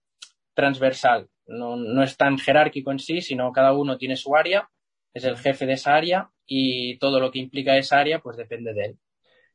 transversal. 0.53 1.31
No, 1.47 1.77
no 1.77 2.03
es 2.03 2.19
tan 2.19 2.37
jerárquico 2.37 2.93
en 2.93 2.99
sí, 2.99 3.23
sino 3.23 3.51
cada 3.51 3.73
uno 3.73 3.97
tiene 3.97 4.17
su 4.17 4.37
área, 4.37 4.69
es 5.15 5.25
el 5.25 5.39
jefe 5.39 5.65
de 5.65 5.73
esa 5.73 5.95
área 5.95 6.34
y 6.47 6.99
todo 6.99 7.21
lo 7.21 7.31
que 7.31 7.39
implica 7.41 7.77
esa 7.77 7.99
área, 7.99 8.21
pues 8.21 8.37
depende 8.37 8.73
de 8.75 8.85
él. 8.87 8.99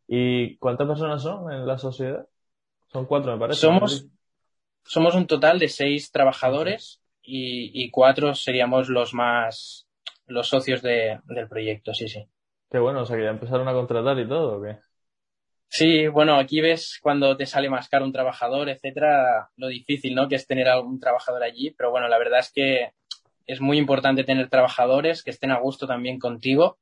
¿Y 0.08 0.58
cuántas 0.58 0.88
personas 0.88 1.22
son 1.22 1.52
en 1.52 1.66
la 1.68 1.78
sociedad? 1.78 2.28
Son 2.92 3.06
cuatro, 3.06 3.34
me 3.34 3.40
parece. 3.40 3.68
¿no? 3.68 3.74
Somos, 3.74 4.08
somos 4.84 5.16
un 5.16 5.28
total 5.28 5.60
de 5.60 5.70
seis 5.70 6.12
trabajadores 6.12 7.02
y, 7.22 7.72
y 7.84 7.92
cuatro 7.92 8.34
seríamos 8.36 8.90
los 8.90 9.14
más, 9.14 9.88
los 10.28 10.48
socios 10.48 10.82
de- 10.82 11.20
del 11.26 11.48
proyecto, 11.48 11.94
sí, 11.94 12.08
sí. 12.08 12.28
Qué 12.72 12.80
bueno, 12.80 13.02
o 13.02 13.06
sea 13.06 13.18
que 13.18 13.24
ya 13.24 13.30
empezaron 13.32 13.68
a 13.68 13.74
contratar 13.74 14.20
y 14.20 14.28
todo, 14.28 14.58
¿o 14.58 14.62
qué? 14.62 14.78
Sí, 15.68 16.08
bueno, 16.08 16.36
aquí 16.38 16.62
ves 16.62 17.00
cuando 17.02 17.38
te 17.38 17.46
sale 17.46 17.70
más 17.70 17.88
caro 17.90 18.06
un 18.06 18.12
trabajador, 18.12 18.70
etcétera, 18.70 19.50
lo 19.56 19.68
difícil, 19.68 20.16
¿no? 20.16 20.28
Que 20.28 20.36
es 20.36 20.48
tener 20.48 20.68
a 20.68 20.80
un 20.82 21.00
trabajador 21.00 21.44
allí, 21.44 21.72
pero 21.72 21.92
bueno, 21.92 22.08
la 22.08 22.18
verdad 22.18 22.40
es 22.40 22.52
que 22.52 22.92
es 23.50 23.62
muy 23.62 23.80
importante 23.80 24.24
tener 24.24 24.48
trabajadores 24.48 25.24
que 25.24 25.32
estén 25.32 25.50
a 25.50 25.60
gusto 25.60 25.88
también 25.88 26.20
contigo 26.20 26.78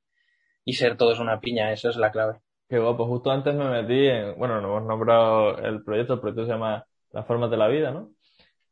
y 0.65 0.73
ser 0.73 0.97
todos 0.97 1.19
una 1.19 1.39
piña, 1.39 1.71
eso 1.71 1.89
es 1.89 1.95
la 1.95 2.11
clave. 2.11 2.41
Qué 2.67 2.77
guapo, 2.77 3.05
justo 3.07 3.31
antes 3.31 3.55
me 3.55 3.69
metí 3.69 4.05
en, 4.05 4.37
bueno, 4.37 4.59
no 4.59 4.67
hemos 4.67 4.83
nombrado 4.83 5.57
el 5.59 5.81
proyecto, 5.81 6.15
el 6.15 6.19
proyecto 6.19 6.45
se 6.45 6.51
llama 6.51 6.85
Las 7.11 7.25
formas 7.25 7.49
de 7.49 7.55
la 7.55 7.69
vida, 7.69 7.91
¿no? 7.91 8.09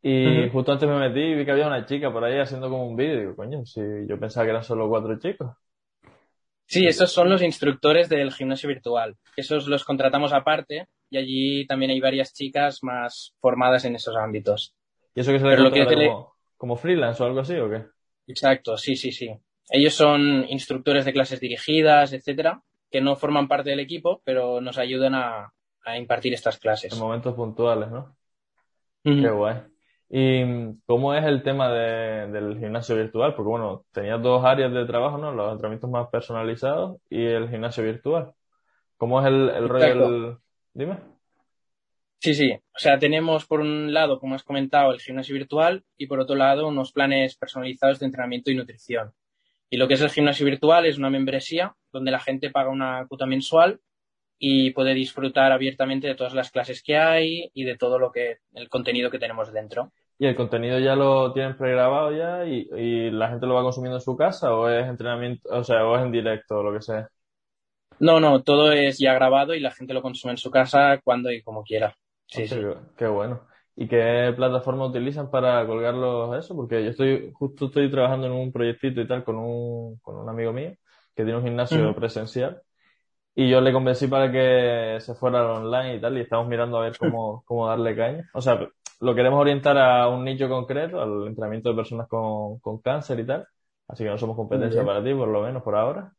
Y 0.02 0.50
justo 0.50 0.74
antes 0.74 0.90
me 0.90 1.00
metí 1.00 1.22
y 1.22 1.36
vi 1.36 1.46
que 1.46 1.52
había 1.52 1.68
una 1.68 1.86
chica 1.86 2.12
por 2.12 2.26
ahí 2.26 2.38
haciendo 2.38 2.70
como 2.70 2.86
un 2.86 2.98
vídeo. 2.98 3.22
Digo, 3.22 3.36
coño, 3.38 3.66
si 3.66 3.82
yo 4.08 4.20
pensaba 4.20 4.46
que 4.46 4.52
eran 4.52 4.64
solo 4.64 4.90
cuatro 4.90 5.18
chicos. 5.18 5.56
Sí, 6.68 6.86
esos 6.86 7.12
son 7.12 7.30
los 7.30 7.42
instructores 7.42 8.10
del 8.10 8.34
gimnasio 8.34 8.68
virtual. 8.68 9.16
Esos 9.38 9.68
los 9.68 9.86
contratamos 9.86 10.34
aparte 10.34 10.88
y 11.10 11.18
allí 11.18 11.66
también 11.66 11.92
hay 11.92 12.02
varias 12.02 12.34
chicas 12.34 12.84
más 12.84 13.34
formadas 13.40 13.86
en 13.86 13.96
esos 13.96 14.16
ámbitos. 14.18 14.76
¿Y 15.16 15.22
eso 15.22 15.32
que 15.32 15.40
se 15.40 15.46
le 15.46 15.52
Pero 15.52 15.64
lo 15.64 15.72
que 15.72 15.86
como, 15.86 16.35
como 16.58 16.76
freelance 16.78 17.22
o 17.22 17.26
algo 17.26 17.40
así 17.40 17.56
o 17.56 17.70
qué? 17.70 17.86
Exacto, 18.28 18.78
sí, 18.78 18.96
sí, 18.96 19.12
sí. 19.12 19.30
Ellos 19.70 19.94
son 19.94 20.46
instructores 20.50 21.06
de 21.06 21.14
clases 21.14 21.40
dirigidas, 21.40 22.14
etcétera, 22.14 22.62
que 22.92 23.02
no 23.02 23.16
forman 23.16 23.48
parte 23.48 23.72
del 23.72 23.80
equipo, 23.80 24.22
pero 24.24 24.62
nos 24.62 24.78
ayudan 24.78 25.16
a, 25.16 25.52
a 25.84 25.98
impartir 25.98 26.34
estas 26.34 26.60
clases. 26.60 26.94
En 26.94 27.00
momentos 27.00 27.34
puntuales, 27.36 27.90
¿no? 27.92 28.16
Qué 29.04 29.30
guay. 29.30 29.58
¿Y 30.10 30.76
cómo 30.86 31.14
es 31.14 31.26
el 31.26 31.42
tema 31.44 31.70
de- 31.72 32.28
del 32.32 32.60
gimnasio 32.60 32.96
virtual? 32.96 33.36
Porque 33.36 33.50
bueno, 33.50 33.86
tenías 33.92 34.22
dos 34.22 34.46
áreas 34.46 34.72
de 34.72 34.86
trabajo, 34.86 35.18
¿no? 35.18 35.32
Los 35.32 35.52
entrenamientos 35.52 35.90
más 35.90 36.08
personalizados 36.10 36.98
y 37.10 37.24
el 37.26 37.50
gimnasio 37.50 37.84
virtual. 37.84 38.34
¿Cómo 38.98 39.20
es 39.20 39.28
el, 39.28 39.50
el 39.50 39.70
rollo 39.70 40.10
del... 40.10 40.38
Dime. 40.74 41.00
Sí, 42.26 42.34
sí. 42.34 42.52
O 42.54 42.80
sea, 42.80 42.98
tenemos 42.98 43.46
por 43.46 43.60
un 43.60 43.94
lado, 43.94 44.20
como 44.20 44.34
has 44.34 44.42
comentado, 44.42 44.92
el 44.92 45.00
gimnasio 45.00 45.36
virtual 45.36 45.84
y 45.96 46.08
por 46.08 46.20
otro 46.20 46.36
lado 46.36 46.68
unos 46.68 46.92
planes 46.92 47.38
personalizados 47.38 48.00
de 48.00 48.08
entrenamiento 48.08 48.50
y 48.50 48.56
nutrición. 48.56 49.14
Y 49.70 49.78
lo 49.78 49.88
que 49.88 49.94
es 49.94 50.02
el 50.02 50.10
gimnasio 50.10 50.44
virtual 50.44 50.88
es 50.88 50.98
una 50.98 51.12
membresía 51.12 51.76
donde 51.94 52.10
la 52.10 52.20
gente 52.20 52.50
paga 52.50 52.72
una 52.72 53.06
cuota 53.08 53.28
mensual 53.28 53.80
y 54.40 54.72
puede 54.72 54.96
disfrutar 54.96 55.52
abiertamente 55.52 56.08
de 56.08 56.16
todas 56.16 56.34
las 56.34 56.50
clases 56.50 56.82
que 56.82 56.98
hay 56.98 57.52
y 57.54 57.64
de 57.64 57.78
todo 57.78 58.00
lo 58.00 58.12
que 58.12 58.38
el 58.56 58.70
contenido 58.70 59.12
que 59.12 59.20
tenemos 59.20 59.54
dentro. 59.54 59.92
¿Y 60.18 60.26
el 60.26 60.36
contenido 60.36 60.80
ya 60.80 60.96
lo 60.96 61.32
tienen 61.32 61.56
pregrabado 61.56 62.12
ya 62.12 62.44
y, 62.48 62.68
y 62.76 63.12
la 63.12 63.30
gente 63.30 63.46
lo 63.46 63.54
va 63.54 63.62
consumiendo 63.62 63.98
en 63.98 64.02
su 64.02 64.18
casa 64.18 64.52
o 64.52 64.68
es 64.68 64.88
entrenamiento, 64.88 65.48
o 65.52 65.64
sea, 65.64 65.86
o 65.86 65.96
es 65.96 66.02
en 66.02 66.12
directo 66.12 66.56
o 66.56 66.64
lo 66.64 66.74
que 66.74 66.82
sea? 66.82 67.08
No, 68.00 68.20
no, 68.20 68.42
todo 68.42 68.72
es 68.72 68.98
ya 68.98 69.14
grabado 69.14 69.54
y 69.54 69.60
la 69.60 69.70
gente 69.70 69.94
lo 69.94 70.02
consume 70.02 70.32
en 70.32 70.38
su 70.38 70.50
casa 70.50 71.00
cuando 71.04 71.32
y 71.32 71.44
como 71.44 71.64
quiera. 71.64 71.96
Sí, 72.28 72.48
sí. 72.48 72.56
Qué, 72.56 72.76
qué 72.98 73.08
bueno. 73.08 73.42
¿Y 73.76 73.88
qué 73.88 74.34
plataforma 74.36 74.86
utilizan 74.86 75.30
para 75.30 75.66
colgarlos 75.68 76.38
eso? 76.38 76.56
Porque 76.56 76.84
yo 76.84 76.92
estoy, 76.92 77.32
justo 77.34 77.66
estoy 77.66 77.92
trabajando 77.92 78.28
en 78.28 78.34
un 78.34 78.52
proyectito 78.52 79.02
y 79.02 79.08
tal 79.08 79.24
con 79.24 79.38
un, 79.38 79.98
con 80.00 80.16
un 80.18 80.30
amigo 80.30 80.54
mío 80.54 80.72
que 81.16 81.24
tiene 81.24 81.38
un 81.38 81.44
gimnasio 81.44 81.94
presencial 81.96 82.62
y 83.36 83.50
yo 83.50 83.62
le 83.62 83.74
convencí 83.74 84.08
para 84.08 84.32
que 84.32 84.98
se 85.02 85.16
fuera 85.16 85.46
online 85.54 85.96
y 85.96 86.02
tal 86.02 86.18
y 86.18 86.22
estamos 86.22 86.48
mirando 86.48 86.78
a 86.78 86.84
ver 86.84 86.98
cómo, 86.98 87.44
cómo 87.48 87.68
darle 87.68 87.96
caña. 87.96 88.30
O 88.34 88.42
sea, 88.42 88.68
lo 89.02 89.16
queremos 89.16 89.40
orientar 89.42 89.78
a 89.78 90.08
un 90.10 90.24
nicho 90.24 90.48
concreto, 90.50 91.02
al 91.02 91.28
entrenamiento 91.28 91.70
de 91.70 91.76
personas 91.76 92.08
con, 92.08 92.60
con 92.60 92.80
cáncer 92.80 93.20
y 93.20 93.26
tal. 93.26 93.48
Así 93.88 94.04
que 94.04 94.10
no 94.10 94.18
somos 94.18 94.36
competencia 94.38 94.86
para 94.86 95.04
ti, 95.04 95.14
por 95.14 95.28
lo 95.28 95.42
menos 95.44 95.64
por 95.64 95.76
ahora. 95.76 96.14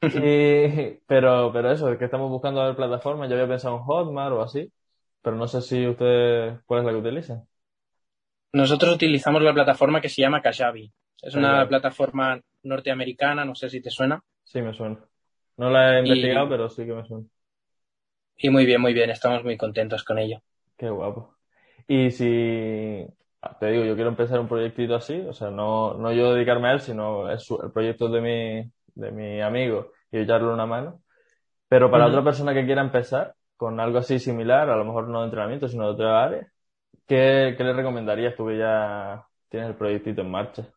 Y, 0.12 0.92
pero, 1.06 1.52
pero 1.52 1.70
eso, 1.72 1.90
es 1.92 1.98
que 1.98 2.06
estamos 2.06 2.30
buscando 2.30 2.60
a 2.60 2.66
ver 2.66 2.76
plataformas. 2.76 3.28
Yo 3.28 3.36
había 3.36 3.48
pensado 3.48 3.76
en 3.76 3.82
Hotmart 3.82 4.32
o 4.34 4.42
así, 4.42 4.72
pero 5.22 5.36
no 5.36 5.48
sé 5.48 5.62
si 5.62 5.86
ustedes, 5.86 6.60
¿cuál 6.66 6.80
es 6.80 6.86
la 6.86 6.92
que 6.92 6.98
utilizan? 6.98 7.48
Nosotros 8.52 8.94
utilizamos 8.94 9.40
la 9.42 9.54
plataforma 9.54 10.02
que 10.02 10.10
se 10.10 10.20
llama 10.20 10.42
Kajabi. 10.42 10.92
Es 11.22 11.34
una 11.34 11.66
plataforma 11.66 12.38
norteamericana, 12.62 13.46
no 13.46 13.54
sé 13.54 13.70
si 13.70 13.80
te 13.80 13.90
suena. 13.90 14.22
Sí, 14.44 14.60
me 14.62 14.74
suena. 14.74 14.98
No 15.56 15.70
la 15.70 15.96
he 15.98 16.00
Y- 16.00 16.10
investigado, 16.10 16.48
pero 16.48 16.68
sí 16.68 16.84
que 16.86 16.92
me 16.94 17.04
suena. 17.06 17.26
Y 18.38 18.48
muy 18.48 18.64
bien, 18.64 18.80
muy 18.80 18.94
bien, 18.94 19.10
estamos 19.10 19.44
muy 19.44 19.58
contentos 19.58 20.02
con 20.02 20.18
ello. 20.18 20.40
Qué 20.76 20.88
guapo. 20.90 21.36
Y 21.88 22.10
si, 22.10 23.06
ah, 23.42 23.58
te 23.58 23.66
digo, 23.70 23.84
yo 23.84 23.94
quiero 23.94 24.10
empezar 24.10 24.40
un 24.40 24.48
proyectito 24.48 24.94
así, 24.94 25.20
o 25.20 25.32
sea, 25.32 25.50
no, 25.50 25.94
no 25.94 26.12
yo 26.12 26.34
dedicarme 26.34 26.68
a 26.68 26.72
él, 26.74 26.80
sino 26.80 27.30
es 27.30 27.46
el 27.50 27.72
proyecto 27.72 28.08
de 28.08 28.20
mi, 28.20 28.72
de 28.94 29.10
mi 29.12 29.40
amigo 29.40 29.92
y 30.10 30.18
echarle 30.20 30.48
una 30.52 30.66
mano. 30.66 31.02
Pero 31.68 31.90
para 31.90 32.06
otra 32.08 32.24
persona 32.24 32.54
que 32.54 32.66
quiera 32.66 32.82
empezar 32.82 33.36
con 33.58 33.80
algo 33.80 33.98
así 34.00 34.20
similar, 34.20 34.70
a 34.70 34.76
lo 34.78 34.86
mejor 34.86 35.08
no 35.08 35.20
de 35.20 35.26
entrenamiento, 35.26 35.68
sino 35.68 35.86
de 35.86 35.92
otra 35.92 36.24
área, 36.24 36.52
¿qué, 37.06 37.54
qué 37.58 37.64
le 37.64 37.72
recomendarías 37.74 38.36
tú 38.36 38.46
que 38.48 38.58
ya 38.58 39.26
tienes 39.50 39.70
el 39.70 39.76
proyectito 39.76 40.22
en 40.22 40.30
marcha? 40.32 40.68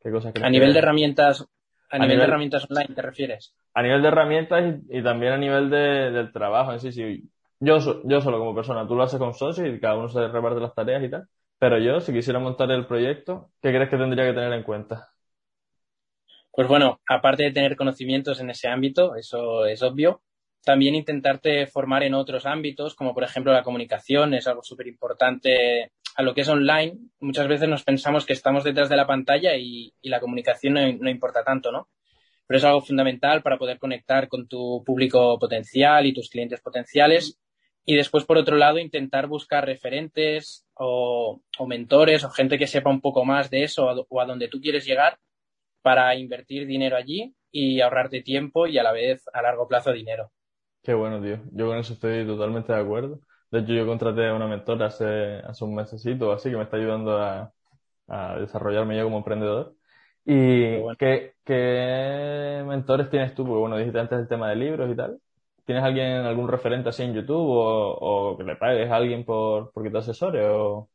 ¿Qué 0.00 0.10
cosas 0.12 0.32
crees 0.34 0.48
A 0.48 0.50
nivel 0.50 0.72
que- 0.72 0.72
de 0.72 0.80
herramientas, 0.80 1.46
a, 1.90 1.98
A 1.98 2.06
nivel, 2.06 2.18
nivel- 2.18 2.22
de 2.22 2.24
herramientas 2.24 2.66
online, 2.68 2.94
¿te 2.94 3.02
refieres? 3.02 3.54
A 3.74 3.82
nivel 3.82 4.02
de 4.02 4.08
herramientas 4.08 4.64
y, 4.90 4.98
y 4.98 5.02
también 5.02 5.32
a 5.32 5.36
nivel 5.38 5.70
de, 5.70 5.78
del 6.10 6.32
trabajo 6.32 6.72
en 6.72 6.80
sí, 6.80 6.92
sí. 6.92 7.30
Yo, 7.60 7.78
yo 8.04 8.20
solo 8.20 8.38
como 8.38 8.54
persona, 8.54 8.86
tú 8.86 8.94
lo 8.94 9.02
haces 9.04 9.18
con 9.18 9.34
socios 9.34 9.68
y 9.68 9.80
cada 9.80 9.96
uno 9.96 10.08
se 10.08 10.26
reparte 10.28 10.60
las 10.60 10.74
tareas 10.74 11.02
y 11.04 11.10
tal. 11.10 11.28
Pero 11.58 11.78
yo, 11.78 12.00
si 12.00 12.12
quisiera 12.12 12.38
montar 12.38 12.70
el 12.70 12.86
proyecto, 12.86 13.50
¿qué 13.62 13.70
crees 13.70 13.88
que 13.90 13.96
tendría 13.96 14.24
que 14.26 14.32
tener 14.34 14.52
en 14.52 14.62
cuenta? 14.62 15.08
Pues 16.52 16.68
bueno, 16.68 17.00
aparte 17.08 17.44
de 17.44 17.52
tener 17.52 17.76
conocimientos 17.76 18.40
en 18.40 18.50
ese 18.50 18.68
ámbito, 18.68 19.14
eso 19.16 19.64
es 19.66 19.82
obvio, 19.82 20.22
también 20.64 20.94
intentarte 20.94 21.66
formar 21.66 22.02
en 22.02 22.14
otros 22.14 22.46
ámbitos, 22.46 22.94
como 22.94 23.14
por 23.14 23.24
ejemplo 23.24 23.52
la 23.52 23.62
comunicación, 23.62 24.34
es 24.34 24.46
algo 24.46 24.62
súper 24.62 24.86
importante 24.86 25.92
a 26.14 26.22
lo 26.22 26.34
que 26.34 26.42
es 26.42 26.48
online. 26.48 26.98
Muchas 27.20 27.48
veces 27.48 27.68
nos 27.68 27.84
pensamos 27.84 28.26
que 28.26 28.32
estamos 28.32 28.64
detrás 28.64 28.88
de 28.88 28.96
la 28.96 29.06
pantalla 29.06 29.56
y, 29.56 29.94
y 30.00 30.08
la 30.08 30.20
comunicación 30.20 30.74
no, 30.74 30.92
no 30.92 31.10
importa 31.10 31.44
tanto, 31.44 31.72
¿no? 31.72 31.88
Pero 32.46 32.58
es 32.58 32.64
algo 32.64 32.80
fundamental 32.80 33.42
para 33.42 33.58
poder 33.58 33.78
conectar 33.78 34.28
con 34.28 34.48
tu 34.48 34.82
público 34.84 35.38
potencial 35.38 36.06
y 36.06 36.14
tus 36.14 36.30
clientes 36.30 36.60
potenciales. 36.60 37.38
Y 37.84 37.94
después, 37.96 38.24
por 38.24 38.38
otro 38.38 38.56
lado, 38.56 38.78
intentar 38.78 39.26
buscar 39.28 39.64
referentes 39.64 40.66
o, 40.74 41.40
o 41.58 41.66
mentores 41.66 42.24
o 42.24 42.30
gente 42.30 42.58
que 42.58 42.66
sepa 42.66 42.90
un 42.90 43.00
poco 43.00 43.24
más 43.24 43.50
de 43.50 43.64
eso 43.64 43.86
o 43.86 44.06
o 44.08 44.20
a 44.20 44.26
donde 44.26 44.48
tú 44.48 44.60
quieres 44.60 44.84
llegar 44.84 45.18
para 45.82 46.14
invertir 46.16 46.66
dinero 46.66 46.96
allí 46.96 47.34
y 47.50 47.80
ahorrarte 47.80 48.22
tiempo 48.22 48.66
y 48.66 48.78
a 48.78 48.82
la 48.82 48.92
vez 48.92 49.24
a 49.32 49.42
largo 49.42 49.68
plazo 49.68 49.92
dinero. 49.92 50.32
Qué 50.82 50.94
bueno, 50.94 51.20
tío. 51.22 51.38
Yo 51.52 51.66
con 51.66 51.78
eso 51.78 51.92
estoy 51.92 52.26
totalmente 52.26 52.72
de 52.72 52.80
acuerdo. 52.80 53.20
De 53.50 53.60
hecho, 53.60 53.72
yo 53.72 53.86
contraté 53.86 54.26
a 54.28 54.34
una 54.34 54.46
mentora 54.46 54.86
hace, 54.86 55.38
hace 55.38 55.64
un 55.64 55.74
mesecito 55.74 56.28
o 56.28 56.32
así 56.32 56.50
que 56.50 56.56
me 56.56 56.64
está 56.64 56.76
ayudando 56.76 57.18
a, 57.18 57.52
a 58.08 58.38
desarrollarme 58.38 58.96
yo 58.96 59.04
como 59.04 59.18
emprendedor. 59.18 59.74
¿Y 60.24 60.76
bueno. 60.78 60.96
qué, 60.98 61.34
qué 61.44 62.62
mentores 62.66 63.08
tienes 63.10 63.34
tú? 63.34 63.44
Porque 63.44 63.60
bueno, 63.60 63.78
dijiste 63.78 63.98
antes 63.98 64.18
el 64.18 64.28
tema 64.28 64.50
de 64.50 64.56
libros 64.56 64.90
y 64.90 64.96
tal. 64.96 65.18
¿Tienes 65.64 65.84
alguien, 65.84 66.24
algún 66.24 66.48
referente 66.48 66.88
así 66.88 67.02
en 67.02 67.14
YouTube 67.14 67.48
o, 67.48 68.32
o 68.32 68.36
que 68.38 68.44
le 68.44 68.56
pagues 68.56 68.90
a 68.90 68.96
alguien 68.96 69.24
por, 69.24 69.72
por 69.72 69.82
que 69.82 69.90
te 69.90 69.98
asesore? 69.98 70.46
O... 70.48 70.88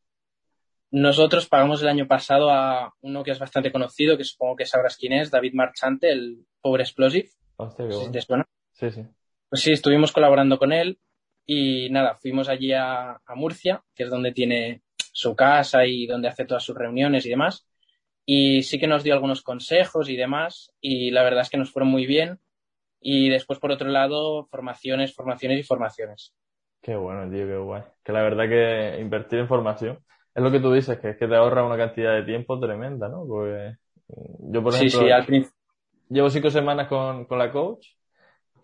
Nosotros 0.92 1.48
pagamos 1.48 1.82
el 1.82 1.90
año 1.90 2.08
pasado 2.08 2.52
a 2.52 2.94
uno 3.02 3.24
que 3.24 3.32
es 3.32 3.40
bastante 3.40 3.72
conocido, 3.72 4.18
que 4.18 4.24
supongo 4.24 4.56
que 4.56 4.66
sabrás 4.66 4.98
quién 4.98 5.14
es, 5.14 5.32
David 5.32 5.54
Marchante, 5.54 6.12
el 6.12 6.46
Power 6.62 6.82
Explosive. 6.82 7.30
Hostia, 7.58 7.88
qué 7.88 7.96
bueno. 7.96 8.12
te 8.12 8.22
suena. 8.22 8.46
Sí, 8.72 8.92
sí. 8.92 9.06
Pues 9.54 9.62
sí, 9.62 9.72
estuvimos 9.72 10.12
colaborando 10.12 10.58
con 10.58 10.72
él 10.74 11.00
y 11.46 11.88
nada, 11.92 12.16
fuimos 12.16 12.50
allí 12.50 12.74
a, 12.74 13.12
a 13.14 13.36
Murcia, 13.36 13.84
que 13.94 14.04
es 14.04 14.10
donde 14.10 14.32
tiene 14.32 14.82
su 15.12 15.36
casa 15.36 15.86
y 15.86 16.08
donde 16.08 16.28
hace 16.28 16.46
todas 16.46 16.64
sus 16.64 16.76
reuniones 16.76 17.26
y 17.28 17.30
demás. 17.30 17.68
Y 18.26 18.64
sí 18.64 18.80
que 18.80 18.88
nos 18.88 19.04
dio 19.04 19.14
algunos 19.14 19.44
consejos 19.44 20.10
y 20.10 20.16
demás, 20.16 20.72
y 20.82 21.12
la 21.12 21.24
verdad 21.24 21.42
es 21.42 21.52
que 21.52 21.58
nos 21.58 21.72
fueron 21.72 21.92
muy 21.92 22.08
bien. 22.08 22.40
Y 23.02 23.30
después, 23.30 23.60
por 23.60 23.72
otro 23.72 23.90
lado, 23.90 24.48
formaciones, 24.48 25.14
formaciones 25.16 25.60
y 25.60 25.64
formaciones. 25.64 26.34
Qué 26.82 26.96
bueno, 26.96 27.30
tío, 27.32 27.48
qué 27.48 27.58
guay. 27.58 27.84
Que 28.04 28.12
la 28.12 28.22
verdad 28.24 28.48
que 28.50 29.00
invertir 29.00 29.40
en 29.40 29.48
formación 29.48 30.00
es 30.36 30.44
lo 30.44 30.52
que 30.52 30.60
tú 30.60 30.72
dices, 30.74 31.00
que 31.00 31.12
es 31.12 31.18
que 31.18 31.28
te 31.28 31.36
ahorra 31.36 31.64
una 31.66 31.78
cantidad 31.78 32.14
de 32.14 32.24
tiempo 32.24 32.60
tremenda, 32.60 33.08
¿no? 33.08 33.26
Porque 33.26 33.76
yo, 34.52 34.62
por 34.64 34.76
Sí, 34.78 34.90
ejemplo, 34.90 35.02
sí, 35.06 35.10
al 35.10 35.26
principio. 35.26 35.58
llevo 36.10 36.30
cinco 36.30 36.50
semanas 36.50 36.88
con, 36.88 37.26
con 37.26 37.40
la 37.40 37.52
coach 37.52 37.88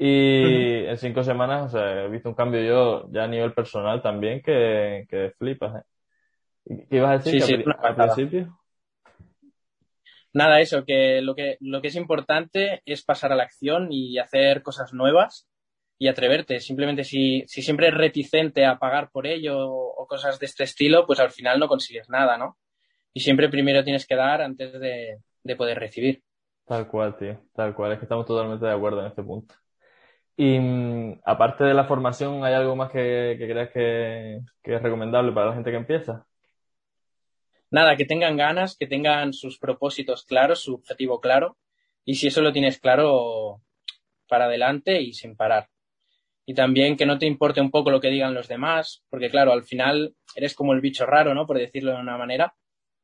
y 0.01 0.86
en 0.86 0.98
cinco 0.98 1.24
semanas, 1.24 1.65
o 1.65 1.77
sea, 1.77 2.06
he 2.06 2.10
visto 2.10 2.29
un 2.29 2.36
cambio 2.36 2.62
yo 2.62 3.12
ya 3.12 3.25
a 3.25 3.27
nivel 3.27 3.53
personal 3.53 4.01
también 4.01 4.41
que, 4.41 5.06
que 5.10 5.34
flipas, 5.38 5.75
¿eh? 5.75 5.86
¿Y 6.65 6.88
¿Qué 6.88 6.96
ibas 6.98 7.10
a 7.10 7.18
decir? 7.18 7.41
Sí, 7.41 7.48
sí, 7.48 7.53
al, 7.56 7.63
pasada. 7.63 8.15
principio? 8.15 8.60
Nada, 10.32 10.62
eso, 10.62 10.86
que 10.86 11.22
lo 11.22 11.36
que, 11.36 11.58
lo 11.60 11.82
que 11.82 11.89
es 11.89 11.96
importante 11.96 12.82
es 12.86 13.03
pasar 13.03 13.34
a 13.34 13.36
la 13.36 13.44
acción 13.44 13.91
y 13.91 14.20
hacer 14.20 14.62
cosas 14.62 14.94
nuevas 14.94 15.50
y 15.98 16.08
atreverte. 16.08 16.60
Simplemente 16.62 17.03
si, 17.03 17.44
si 17.48 17.62
siempre 17.62 17.88
eres 17.88 18.00
reticente 18.00 18.65
a 18.65 18.77
pagar 18.77 19.10
por 19.12 19.27
ello 19.27 19.58
o, 19.68 20.01
o 20.01 20.08
cosas 20.08 20.39
de 20.39 20.46
este 20.46 20.63
estilo, 20.63 21.06
pues 21.06 21.20
al 21.20 21.32
final 21.32 21.60
no 21.60 21.68
consigues 21.68 22.08
nada, 22.10 22.38
¿no? 22.38 22.58
Y 23.13 23.20
siempre 23.20 23.50
primero 23.50 23.84
tienes 23.84 24.08
que 24.08 24.15
dar 24.15 24.41
antes 24.41 24.72
de, 24.79 25.18
de 25.44 25.56
poder 25.58 25.77
recibir. 25.79 26.22
Tal 26.65 26.88
cual, 26.88 27.18
tío, 27.18 27.41
tal 27.53 27.74
cual. 27.74 27.94
Es 27.94 27.98
que 28.00 28.06
estamos 28.06 28.25
totalmente 28.27 28.65
de 28.65 28.72
acuerdo 28.72 29.01
en 29.01 29.08
este 29.08 29.24
punto. 29.24 29.56
Y 30.41 30.58
mm, 30.58 31.19
aparte 31.25 31.65
de 31.65 31.74
la 31.74 31.84
formación, 31.84 32.46
¿hay 32.46 32.53
algo 32.53 32.74
más 32.74 32.89
que, 32.89 33.36
creas 33.38 33.72
que, 33.72 34.39
que 34.63 34.75
es 34.75 34.81
recomendable 34.81 35.34
para 35.34 35.48
la 35.48 35.53
gente 35.55 35.69
que 35.69 35.75
empieza? 35.75 36.25
nada, 37.72 37.96
que 37.98 38.05
tengan 38.05 38.38
ganas, 38.38 38.77
que 38.77 38.88
tengan 38.88 39.34
sus 39.34 39.60
propósitos 39.60 40.25
claros, 40.25 40.62
su 40.62 40.75
objetivo 40.75 41.19
claro, 41.19 41.58
y 42.05 42.15
si 42.15 42.27
eso 42.27 42.41
lo 42.41 42.51
tienes 42.51 42.79
claro, 42.79 43.62
para 44.27 44.46
adelante 44.46 45.01
y 45.01 45.13
sin 45.13 45.36
parar. 45.36 45.69
Y 46.46 46.53
también 46.53 46.98
que 46.98 47.05
no 47.05 47.19
te 47.19 47.27
importe 47.27 47.62
un 47.62 47.69
poco 47.69 47.91
lo 47.91 48.00
que 48.00 48.10
digan 48.10 48.34
los 48.34 48.48
demás, 48.48 49.03
porque 49.10 49.29
claro, 49.29 49.51
al 49.51 49.63
final 49.63 50.15
eres 50.36 50.55
como 50.55 50.74
el 50.74 50.81
bicho 50.81 51.05
raro, 51.05 51.34
¿no? 51.34 51.46
Por 51.46 51.60
decirlo 51.60 51.91
de 51.91 52.00
una 52.00 52.17
manera, 52.17 52.55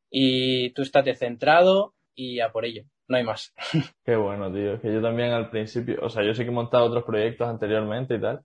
y 0.10 0.72
tú 0.72 0.82
estate 0.82 1.16
centrado 1.16 1.94
y 2.16 2.40
a 2.40 2.52
por 2.52 2.66
ello, 2.66 2.86
no 3.08 3.18
hay 3.18 3.24
más. 3.24 3.54
Qué 4.04 4.16
bueno, 4.16 4.52
tío, 4.54 4.80
que 4.82 4.94
yo 4.94 5.02
también 5.02 5.32
al 5.32 5.50
principio, 5.50 5.98
o 6.04 6.10
sea, 6.12 6.24
yo 6.24 6.34
sí 6.36 6.44
que 6.44 6.50
he 6.50 6.52
montado 6.52 6.86
otros 6.86 7.04
proyectos 7.06 7.48
anteriormente 7.48 8.16
y 8.16 8.22
tal, 8.22 8.42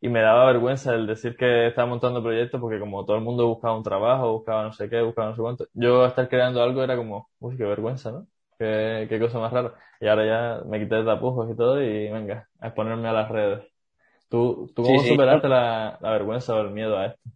y 0.00 0.08
me 0.08 0.20
daba 0.20 0.46
vergüenza 0.46 0.92
el 0.94 1.06
decir 1.06 1.36
que 1.36 1.68
estaba 1.68 1.86
montando 1.88 2.20
proyectos 2.22 2.60
porque 2.60 2.80
como 2.80 3.04
todo 3.04 3.16
el 3.16 3.22
mundo 3.22 3.46
buscaba 3.46 3.76
un 3.76 3.84
trabajo, 3.84 4.32
buscaba 4.32 4.64
no 4.64 4.72
sé 4.72 4.90
qué, 4.90 5.00
buscaba 5.02 5.28
no 5.30 5.36
sé 5.36 5.42
cuánto, 5.42 5.66
yo 5.72 6.04
estar 6.04 6.28
creando 6.28 6.60
algo 6.62 6.82
era 6.82 6.96
como, 6.96 7.30
uy, 7.38 7.56
qué 7.56 7.62
vergüenza, 7.64 8.10
¿no? 8.10 8.26
Qué, 8.58 9.06
qué 9.08 9.20
cosa 9.20 9.38
más 9.38 9.52
rara. 9.52 9.74
Y 10.00 10.08
ahora 10.08 10.26
ya 10.60 10.64
me 10.68 10.80
quité 10.80 10.96
de 10.96 11.04
tapujos 11.04 11.48
y 11.50 11.56
todo 11.56 11.80
y 11.80 12.10
venga, 12.10 12.48
a 12.60 12.66
exponerme 12.68 13.08
a 13.08 13.12
las 13.12 13.28
redes. 13.30 13.64
¿Tú, 14.30 14.72
tú 14.76 14.84
cómo 14.84 14.98
Sí, 15.00 15.18
sí. 15.18 15.18
superaste 15.18 15.48
la, 15.48 15.98
la 16.00 16.10
vergüenza 16.12 16.54
o 16.56 16.60
el 16.62 16.70
miedo 16.72 16.98
a 16.98 17.06
esto? 17.08 17.30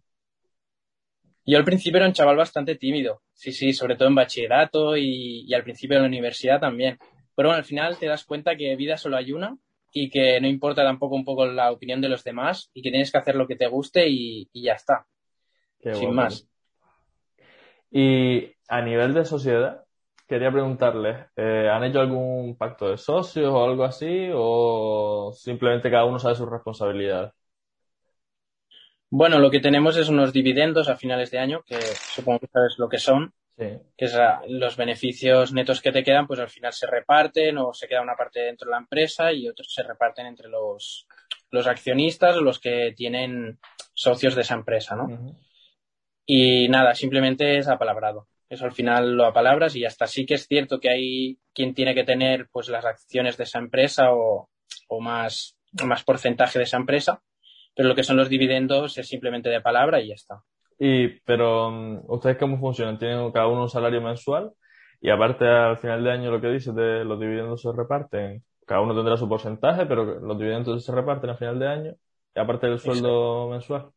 Yo 1.49 1.57
al 1.57 1.65
principio 1.65 1.97
era 1.97 2.07
un 2.07 2.13
chaval 2.13 2.37
bastante 2.37 2.75
tímido, 2.75 3.21
sí, 3.33 3.51
sí, 3.51 3.73
sobre 3.73 3.95
todo 3.95 4.07
en 4.07 4.15
bachillerato 4.15 4.95
y, 4.95 5.45
y 5.47 5.53
al 5.53 5.63
principio 5.63 5.97
de 5.97 6.01
la 6.01 6.07
universidad 6.07 6.59
también. 6.59 6.97
Pero 7.35 7.49
bueno, 7.49 7.57
al 7.57 7.65
final 7.65 7.97
te 7.97 8.07
das 8.07 8.23
cuenta 8.23 8.55
que 8.55 8.75
vida 8.75 8.97
solo 8.97 9.17
hay 9.17 9.31
una 9.31 9.57
y 9.91 10.09
que 10.09 10.39
no 10.39 10.47
importa 10.47 10.83
tampoco 10.83 11.15
un 11.15 11.25
poco 11.25 11.45
la 11.45 11.71
opinión 11.71 12.01
de 12.01 12.09
los 12.09 12.23
demás 12.23 12.69
y 12.73 12.81
que 12.81 12.91
tienes 12.91 13.11
que 13.11 13.17
hacer 13.17 13.35
lo 13.35 13.47
que 13.47 13.55
te 13.55 13.67
guste 13.67 14.07
y, 14.07 14.47
y 14.53 14.63
ya 14.63 14.73
está, 14.73 15.07
Qué 15.79 15.95
sin 15.95 16.13
más. 16.13 16.47
Y 17.91 18.51
a 18.67 18.81
nivel 18.81 19.13
de 19.13 19.25
sociedad, 19.25 19.83
quería 20.27 20.51
preguntarles, 20.51 21.25
eh, 21.35 21.67
¿han 21.71 21.83
hecho 21.83 22.01
algún 22.01 22.55
pacto 22.55 22.89
de 22.89 22.97
socios 22.97 23.51
o 23.51 23.63
algo 23.63 23.83
así? 23.83 24.29
¿O 24.33 25.31
simplemente 25.35 25.89
cada 25.89 26.05
uno 26.05 26.19
sabe 26.19 26.35
sus 26.35 26.49
responsabilidades? 26.49 27.31
Bueno, 29.11 29.39
lo 29.39 29.49
que 29.49 29.59
tenemos 29.59 29.97
es 29.97 30.09
unos 30.09 30.31
dividendos 30.33 30.87
a 30.89 30.95
finales 30.95 31.31
de 31.31 31.39
año, 31.39 31.63
que 31.65 31.79
supongo 31.81 32.39
que 32.39 32.47
sabes 32.47 32.75
lo 32.77 32.89
que 32.89 32.99
son, 32.99 33.33
Sí. 33.57 33.65
que 33.97 34.05
es 34.05 34.17
los 34.47 34.77
beneficios 34.77 35.51
netos 35.51 35.81
que 35.81 35.91
te 35.91 36.01
quedan, 36.01 36.27
pues 36.27 36.39
al 36.39 36.47
final 36.49 36.71
se 36.71 36.87
reparten 36.87 37.57
o 37.57 37.73
se 37.73 37.89
queda 37.89 38.01
una 38.01 38.15
parte 38.15 38.39
dentro 38.39 38.67
de 38.67 38.71
la 38.71 38.77
empresa 38.77 39.33
y 39.33 39.49
otros 39.49 39.73
se 39.73 39.83
reparten 39.83 40.27
entre 40.27 40.47
los, 40.47 41.07
los 41.51 41.67
accionistas 41.67 42.37
o 42.37 42.41
los 42.41 42.59
que 42.61 42.93
tienen 42.95 43.59
socios 43.93 44.35
de 44.35 44.41
esa 44.43 44.53
empresa, 44.53 44.95
¿no? 44.95 45.35
Y 46.25 46.69
nada, 46.69 46.95
simplemente 46.95 47.57
es 47.57 47.67
apalabrado. 47.67 48.27
Eso 48.47 48.63
al 48.63 48.71
final 48.71 49.17
lo 49.17 49.25
apalabras 49.25 49.75
y 49.75 49.83
hasta 49.83 50.07
sí 50.07 50.25
que 50.25 50.35
es 50.35 50.47
cierto 50.47 50.79
que 50.79 50.89
hay 50.89 51.39
quien 51.53 51.73
tiene 51.73 51.93
que 51.93 52.05
tener 52.05 52.47
pues 52.53 52.69
las 52.69 52.85
acciones 52.85 53.35
de 53.35 53.43
esa 53.43 53.59
empresa 53.59 54.13
o, 54.13 54.49
o 54.87 55.01
más, 55.01 55.57
más 55.85 56.05
porcentaje 56.05 56.59
de 56.59 56.63
esa 56.63 56.77
empresa, 56.77 57.21
pero 57.75 57.89
lo 57.89 57.95
que 57.95 58.03
son 58.03 58.17
los 58.17 58.29
dividendos 58.29 58.97
es 58.97 59.07
simplemente 59.07 59.49
de 59.49 59.61
palabra 59.61 60.01
y 60.01 60.09
ya 60.09 60.15
está. 60.15 60.43
Y, 60.77 61.07
pero, 61.21 61.71
mm, 61.71 62.01
¿ustedes 62.07 62.37
cómo 62.37 62.57
funcionan? 62.59 62.97
¿Tienen 62.97 63.31
cada 63.31 63.47
uno 63.47 63.63
un 63.63 63.69
salario 63.69 64.01
mensual? 64.01 64.51
Y 65.01 65.09
aparte, 65.09 65.45
al 65.45 65.77
final 65.77 66.03
de 66.03 66.11
año, 66.11 66.31
lo 66.31 66.41
que 66.41 66.47
dices 66.47 66.73
de 66.75 67.03
los 67.05 67.19
dividendos 67.19 67.61
se 67.61 67.71
reparten. 67.71 68.43
Cada 68.65 68.81
uno 68.81 68.95
tendrá 68.95 69.17
su 69.17 69.27
porcentaje, 69.27 69.85
pero 69.85 70.05
los 70.19 70.37
dividendos 70.37 70.83
se 70.83 70.91
reparten 70.93 71.31
al 71.31 71.37
final 71.37 71.59
de 71.59 71.67
año. 71.67 71.95
Y 72.35 72.39
aparte 72.39 72.67
del 72.67 72.79
sueldo 72.79 73.49
mensual. 73.49 73.91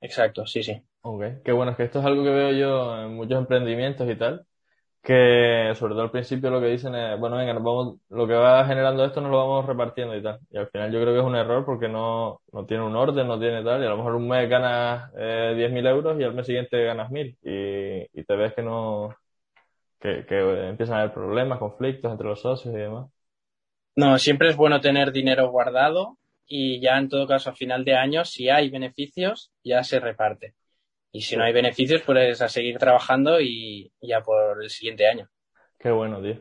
Exacto, 0.00 0.46
sí, 0.46 0.62
sí. 0.62 0.82
Ok, 1.02 1.22
qué 1.44 1.52
bueno, 1.52 1.72
es 1.72 1.76
que 1.76 1.84
esto 1.84 2.00
es 2.00 2.04
algo 2.06 2.24
que 2.24 2.30
veo 2.30 2.50
yo 2.52 3.02
en 3.02 3.14
muchos 3.14 3.38
emprendimientos 3.38 4.08
y 4.08 4.16
tal, 4.16 4.46
que 5.04 5.72
sobre 5.76 5.94
todo 5.94 6.02
al 6.04 6.10
principio 6.10 6.50
lo 6.50 6.60
que 6.60 6.68
dicen 6.68 6.94
es, 6.94 7.18
bueno, 7.20 7.36
venga, 7.36 7.52
vamos, 7.54 7.98
lo 8.10 8.26
que 8.26 8.34
va 8.34 8.66
generando 8.66 9.04
esto 9.04 9.20
nos 9.20 9.30
lo 9.30 9.38
vamos 9.38 9.66
repartiendo 9.66 10.16
y 10.16 10.22
tal. 10.22 10.40
Y 10.50 10.58
al 10.58 10.68
final 10.70 10.92
yo 10.92 11.00
creo 11.02 11.12
que 11.14 11.20
es 11.20 11.26
un 11.26 11.36
error 11.36 11.64
porque 11.66 11.88
no, 11.88 12.40
no 12.52 12.66
tiene 12.66 12.84
un 12.84 12.96
orden, 12.96 13.28
no 13.28 13.38
tiene 13.38 13.62
tal, 13.64 13.82
y 13.82 13.86
a 13.86 13.90
lo 13.90 13.98
mejor 13.98 14.14
un 14.16 14.28
mes 14.28 14.48
ganas 14.48 15.12
eh, 15.18 15.54
10.000 15.56 15.86
euros 15.86 16.18
y 16.18 16.24
al 16.24 16.34
mes 16.34 16.46
siguiente 16.46 16.84
ganas 16.84 17.10
1.000 17.10 17.36
y, 17.42 18.20
y 18.20 18.24
te 18.24 18.36
ves 18.36 18.54
que 18.54 18.62
no, 18.62 19.14
que, 20.00 20.26
que 20.26 20.68
empiezan 20.68 20.96
a 20.96 21.00
haber 21.02 21.14
problemas, 21.14 21.58
conflictos 21.58 22.12
entre 22.12 22.28
los 22.28 22.40
socios 22.40 22.74
y 22.74 22.78
demás. 22.78 23.08
No, 23.96 24.18
siempre 24.20 24.50
es 24.50 24.56
bueno 24.56 24.80
tener 24.80 25.10
dinero 25.10 25.50
guardado 25.50 26.18
y 26.46 26.80
ya 26.80 26.96
en 26.98 27.08
todo 27.08 27.26
caso 27.26 27.50
a 27.50 27.54
final 27.54 27.84
de 27.84 27.96
año, 27.96 28.24
si 28.24 28.48
hay 28.48 28.70
beneficios, 28.70 29.50
ya 29.64 29.82
se 29.82 29.98
reparte. 29.98 30.54
Y 31.14 31.20
si 31.20 31.36
no 31.36 31.44
hay 31.44 31.52
beneficios, 31.52 32.02
pues 32.02 32.42
a 32.42 32.48
seguir 32.48 32.76
trabajando 32.76 33.40
y 33.40 33.92
ya 34.02 34.20
por 34.20 34.60
el 34.60 34.68
siguiente 34.68 35.06
año. 35.06 35.28
Qué 35.78 35.92
bueno, 35.92 36.20
tío. 36.20 36.40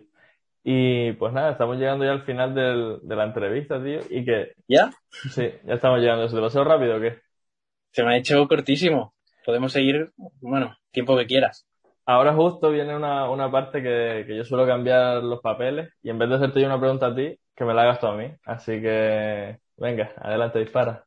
Y 0.64 1.12
pues 1.14 1.32
nada, 1.32 1.52
estamos 1.52 1.78
llegando 1.78 2.06
ya 2.06 2.12
al 2.12 2.24
final 2.24 2.56
del, 2.56 2.98
de 3.04 3.16
la 3.16 3.26
entrevista, 3.26 3.84
tío, 3.84 4.00
y 4.10 4.26
que, 4.26 4.54
¿Ya? 4.68 4.90
sí, 5.12 5.44
ya 5.64 5.76
estamos 5.76 6.00
llegando. 6.00 6.28
¿Se 6.28 6.36
te 6.36 6.42
pasó 6.42 6.64
rápido 6.64 6.98
o 6.98 7.00
qué? 7.00 7.20
Se 7.92 8.04
me 8.04 8.16
ha 8.16 8.18
hecho 8.18 8.48
cortísimo. 8.48 9.14
Podemos 9.46 9.74
seguir, 9.74 10.12
bueno, 10.42 10.76
tiempo 10.90 11.16
que 11.18 11.28
quieras. 11.28 11.68
Ahora 12.08 12.34
justo 12.34 12.72
viene 12.72 12.96
una, 12.96 13.30
una 13.30 13.52
parte 13.52 13.84
que, 13.84 14.24
que 14.26 14.36
yo 14.36 14.44
suelo 14.44 14.66
cambiar 14.66 15.22
los 15.22 15.40
papeles 15.40 15.94
y 16.02 16.10
en 16.10 16.18
vez 16.18 16.30
de 16.30 16.36
hacerte 16.36 16.62
yo 16.62 16.66
una 16.66 16.80
pregunta 16.80 17.08
a 17.08 17.16
ti, 17.16 17.38
que 17.56 17.64
me 17.64 17.76
la 17.76 17.84
hagas 17.84 18.00
tú 18.00 18.08
a 18.08 18.16
mí. 18.18 18.32
Así 18.44 18.82
que, 18.82 19.60
venga, 19.78 20.14
adelante, 20.18 20.58
dispara. 20.58 21.06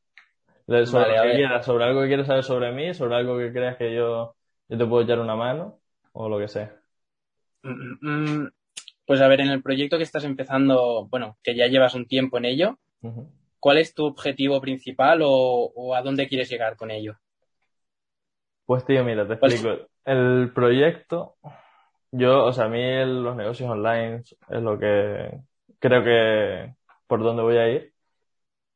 De- 0.67 0.87
sobre 0.87 1.05
Vale, 1.05 1.17
lo 1.17 1.23
que 1.23 1.37
quieras, 1.37 1.67
sobre 1.67 1.85
algo 1.85 2.01
que 2.03 2.07
quieras 2.09 2.27
saber 2.27 2.43
sobre 2.45 2.73
mí, 2.73 2.93
sobre 2.95 3.15
algo 3.17 3.39
que 3.39 3.53
creas 3.53 3.77
que 3.77 3.95
yo, 3.95 4.35
yo 4.69 4.79
te 4.79 4.87
puedo 4.87 5.03
echar 5.05 5.21
una 5.21 5.37
mano 5.37 5.79
o 6.13 6.29
lo 6.29 6.39
que 6.39 6.49
sea. 6.49 6.75
Mm, 7.63 7.99
mm, 8.43 8.51
Pues 9.07 9.21
a 9.21 9.29
ver, 9.29 9.41
en 9.43 9.51
el 9.51 9.63
proyecto 9.63 9.97
que 9.97 10.03
estás 10.03 10.25
empezando, 10.25 11.07
bueno, 11.09 11.37
que 11.45 11.55
ya 11.55 11.69
llevas 11.69 11.95
un 11.95 12.07
tiempo 12.07 12.39
en 12.39 12.45
ello. 12.47 12.79
¿cuál 13.61 13.79
es 13.79 13.95
tu 13.95 14.05
objetivo 14.07 14.61
principal 14.61 15.23
o, 15.23 15.31
o 15.75 15.95
a 15.95 16.03
dónde 16.03 16.29
quieres 16.29 16.49
llegar 16.51 16.77
con 16.77 16.91
ello? 16.91 17.17
Pues 18.65 18.85
tío, 18.85 19.05
mira, 19.05 19.27
te 19.27 19.39
¿Cuál- 19.39 19.53
explico. 19.53 19.89
El 20.05 20.53
proyecto, 20.55 21.37
yo, 22.13 22.45
o 22.45 22.53
sea, 22.53 22.67
a 22.67 22.69
mí 22.69 22.81
el- 22.81 23.23
los 23.23 23.35
negocios 23.37 23.69
online 23.71 24.23
es 24.49 24.63
lo 24.63 24.79
que 24.79 25.41
creo 25.81 26.05
que 26.05 26.75
por 27.09 27.23
donde 27.23 27.43
voy 27.43 27.57
a 27.57 27.69
ir. 27.69 27.93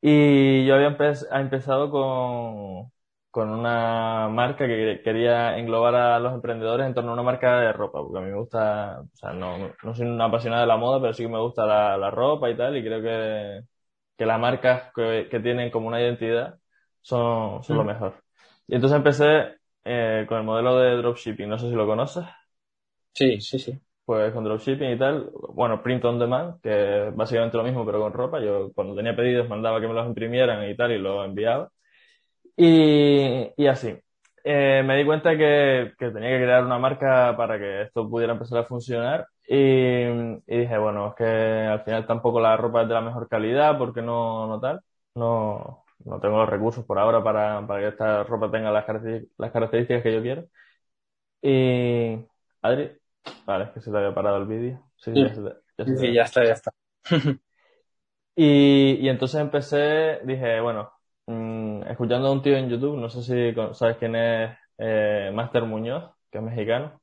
Y 0.03 0.65
yo 0.67 0.75
había 0.75 0.89
empe- 0.97 1.27
ha 1.31 1.41
empezado 1.41 1.91
con, 1.91 2.91
con 3.31 3.51
una 3.51 4.29
marca 4.31 4.67
que 4.67 5.01
quería 5.05 5.59
englobar 5.59 5.95
a 5.95 6.19
los 6.19 6.33
emprendedores 6.35 6.87
en 6.87 6.95
torno 6.95 7.11
a 7.11 7.15
una 7.15 7.23
marca 7.23 7.61
de 7.61 7.73
ropa, 7.73 8.01
porque 8.01 8.19
a 8.19 8.23
mí 8.23 8.31
me 8.31 8.39
gusta, 8.39 9.01
o 9.03 9.17
sea, 9.17 9.33
no, 9.33 9.59
no 9.83 9.95
soy 9.95 10.07
una 10.07 10.27
apasionada 10.27 10.63
de 10.63 10.69
la 10.69 10.77
moda, 10.79 11.01
pero 11.01 11.13
sí 11.13 11.23
que 11.25 11.29
me 11.29 11.41
gusta 11.41 11.67
la, 11.67 11.99
la 11.99 12.11
ropa 12.11 12.49
y 12.51 12.57
tal, 12.57 12.77
y 12.79 12.83
creo 12.83 13.03
que, 13.03 13.63
que 14.17 14.27
las 14.27 14.41
marcas 14.41 14.91
que, 14.95 15.29
que 15.31 15.41
tienen 15.41 15.71
como 15.71 15.89
una 15.89 16.01
identidad 16.01 16.59
son, 17.03 17.63
son 17.63 17.77
lo 17.79 17.85
Mm. 17.85 17.87
mejor. 17.87 18.23
Y 18.69 18.75
entonces 18.77 18.97
empecé 18.97 19.57
eh, 19.85 20.25
con 20.29 20.39
el 20.39 20.45
modelo 20.45 20.77
de 20.79 20.97
dropshipping, 20.97 21.49
no 21.49 21.59
sé 21.59 21.69
si 21.69 21.75
lo 21.77 21.87
conoces, 21.87 22.25
Sí, 23.15 23.41
sí, 23.41 23.59
sí. 23.61 23.81
Pues 24.11 24.33
con 24.33 24.43
dropshipping 24.43 24.91
y 24.91 24.99
tal, 24.99 25.31
bueno, 25.55 25.81
print 25.85 26.05
on 26.05 26.19
demand, 26.19 26.61
que 26.61 27.09
es 27.09 27.15
básicamente 27.17 27.57
lo 27.57 27.63
mismo 27.63 27.87
pero 27.87 28.01
con 28.01 28.13
ropa, 28.13 28.41
yo 28.41 28.73
cuando 28.75 28.97
tenía 28.97 29.15
pedidos 29.15 29.49
mandaba 29.49 29.81
que 29.81 29.87
me 29.87 29.95
los 29.95 30.05
imprimieran 30.09 30.69
y 30.69 30.77
tal 30.77 30.91
y 30.91 30.99
los 30.99 31.25
enviaba. 31.25 31.71
Y, 32.57 33.51
y 33.57 33.67
así. 33.69 33.97
Eh, 34.45 34.83
me 34.87 34.97
di 34.97 35.05
cuenta 35.07 35.37
que, 35.39 35.93
que 35.99 36.11
tenía 36.11 36.31
que 36.39 36.45
crear 36.45 36.65
una 36.65 36.79
marca 36.79 37.37
para 37.37 37.59
que 37.59 37.83
esto 37.83 38.09
pudiera 38.11 38.33
empezar 38.35 38.59
a 38.61 38.65
funcionar 38.65 39.29
y, 39.49 39.57
y 39.57 40.59
dije, 40.61 40.79
bueno, 40.79 41.09
es 41.11 41.15
que 41.17 41.25
al 41.25 41.83
final 41.85 42.07
tampoco 42.07 42.41
la 42.41 42.57
ropa 42.57 42.83
es 42.83 42.89
de 42.89 42.95
la 42.95 43.01
mejor 43.03 43.29
calidad 43.29 43.79
porque 43.79 44.03
no, 44.03 44.47
no 44.49 44.61
tal, 44.61 44.81
no, 45.15 45.85
no 46.05 46.21
tengo 46.21 46.39
los 46.39 46.49
recursos 46.51 46.85
por 46.87 46.99
ahora 46.99 47.23
para, 47.25 47.67
para 47.67 47.81
que 47.83 47.89
esta 47.89 48.25
ropa 48.25 48.51
tenga 48.51 48.71
las 48.73 48.87
las 49.39 49.53
características 49.53 50.03
que 50.03 50.15
yo 50.15 50.23
quiero. 50.23 50.45
Y, 51.43 52.19
Adri, 52.63 53.00
vale, 53.47 53.65
es 53.65 53.71
que 53.73 53.81
se 53.81 53.91
te 53.91 53.97
había 53.99 54.15
parado 54.15 54.39
el 54.39 54.47
vídeo. 54.47 54.83
Sí, 54.97 55.11
Sí. 55.15 55.21
ya 55.21 55.33
se 55.35 55.43
te- 55.43 55.57
ya 55.79 55.87
se 55.87 55.95
te- 55.95 56.01
Sí, 56.01 56.13
ya 56.15 56.23
está, 56.25 56.45
ya 56.45 56.53
está. 56.55 56.73
y, 58.37 58.95
y 59.01 59.09
entonces 59.09 59.41
empecé, 59.41 60.21
dije, 60.25 60.61
bueno, 60.61 60.93
mm, 61.27 61.83
escuchando 61.89 62.29
a 62.29 62.33
un 62.33 62.43
tío 62.43 62.57
en 62.57 62.69
YouTube, 62.71 62.97
no 62.99 63.11
sé 63.11 63.23
si 63.23 63.55
sabes 63.75 63.97
quién 63.99 64.17
es 64.17 64.57
eh, 64.79 65.31
Master 65.35 65.65
Muñoz, 65.65 66.13
que 66.31 66.39
es 66.39 66.45
mexicano, 66.45 67.01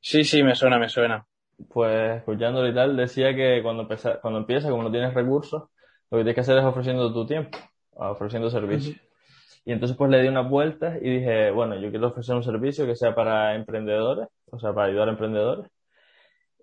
Sí, 0.00 0.24
sí, 0.24 0.42
me 0.42 0.54
suena, 0.54 0.78
me 0.78 0.90
suena. 0.90 1.26
pues 1.68 2.18
escuchándolo 2.18 2.68
y 2.68 2.74
tal, 2.74 2.96
decía 2.96 3.34
que 3.34 3.60
cuando 3.62 3.82
empieza, 3.82 4.20
cuando 4.20 4.40
empieza, 4.40 4.70
como 4.70 4.82
no 4.82 4.90
tienes 4.90 5.14
recursos, 5.14 5.64
lo 6.10 6.18
que 6.18 6.24
tienes 6.24 6.34
que 6.34 6.40
hacer 6.42 6.58
es 6.58 6.64
ofreciendo 6.64 7.12
tu 7.12 7.26
tiempo, 7.26 7.58
ofreciendo 7.92 8.50
servicios. 8.50 8.96
Y 9.64 9.72
entonces 9.72 9.96
pues 9.96 10.10
le 10.10 10.22
di 10.22 10.28
unas 10.28 10.48
vueltas 10.48 10.98
y 11.02 11.10
dije, 11.18 11.50
bueno, 11.50 11.76
yo 11.78 11.90
quiero 11.90 12.08
ofrecer 12.08 12.34
un 12.36 12.42
servicio 12.44 12.86
que 12.86 12.96
sea 12.96 13.14
para 13.14 13.54
emprendedores, 13.54 14.28
o 14.50 14.58
sea, 14.58 14.72
para 14.74 14.88
ayudar 14.88 15.08
a 15.08 15.12
emprendedores. 15.12 15.70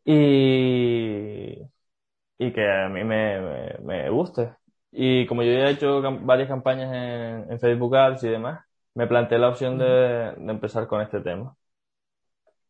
Y, 0.05 1.61
y 2.39 2.53
que 2.53 2.69
a 2.71 2.89
mí 2.89 3.03
me, 3.03 3.41
me, 3.41 3.77
me 3.83 4.09
guste. 4.09 4.55
Y 4.91 5.25
como 5.27 5.43
yo 5.43 5.51
ya 5.53 5.67
he 5.69 5.71
hecho 5.71 6.01
varias 6.21 6.47
campañas 6.49 6.93
en, 6.93 7.51
en 7.51 7.59
Facebook 7.59 7.95
Ads 7.97 8.23
y 8.25 8.29
demás, 8.29 8.61
me 8.95 9.07
planteé 9.07 9.39
la 9.39 9.49
opción 9.49 9.77
de, 9.77 9.85
de 10.37 10.51
empezar 10.51 10.87
con 10.87 11.01
este 11.01 11.21
tema. 11.21 11.55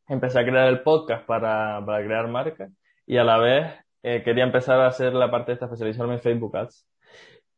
empecé 0.08 0.40
a 0.40 0.46
crear 0.46 0.68
el 0.68 0.82
podcast 0.84 1.26
para, 1.26 1.84
para 1.86 2.04
crear 2.06 2.28
marcas 2.28 2.72
y 3.06 3.18
a 3.18 3.24
la 3.24 3.38
vez 3.38 3.74
eh, 4.04 4.22
quería 4.24 4.44
empezar 4.44 4.80
a 4.80 4.88
hacer 4.88 5.14
la 5.14 5.30
parte 5.32 5.52
de 5.52 5.54
esta, 5.56 5.66
especializarme 5.66 6.16
en 6.16 6.22
Facebook 6.22 6.56
Ads. 6.58 6.88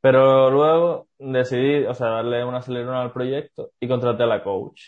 Pero 0.01 0.49
luego 0.49 1.07
decidí, 1.17 1.85
o 1.85 1.93
sea, 1.93 2.07
darle 2.07 2.43
un 2.45 2.55
acelerón 2.55 2.95
al 2.95 3.11
proyecto 3.11 3.71
y 3.79 3.87
contraté 3.87 4.23
a 4.23 4.27
la 4.27 4.43
coach. 4.43 4.81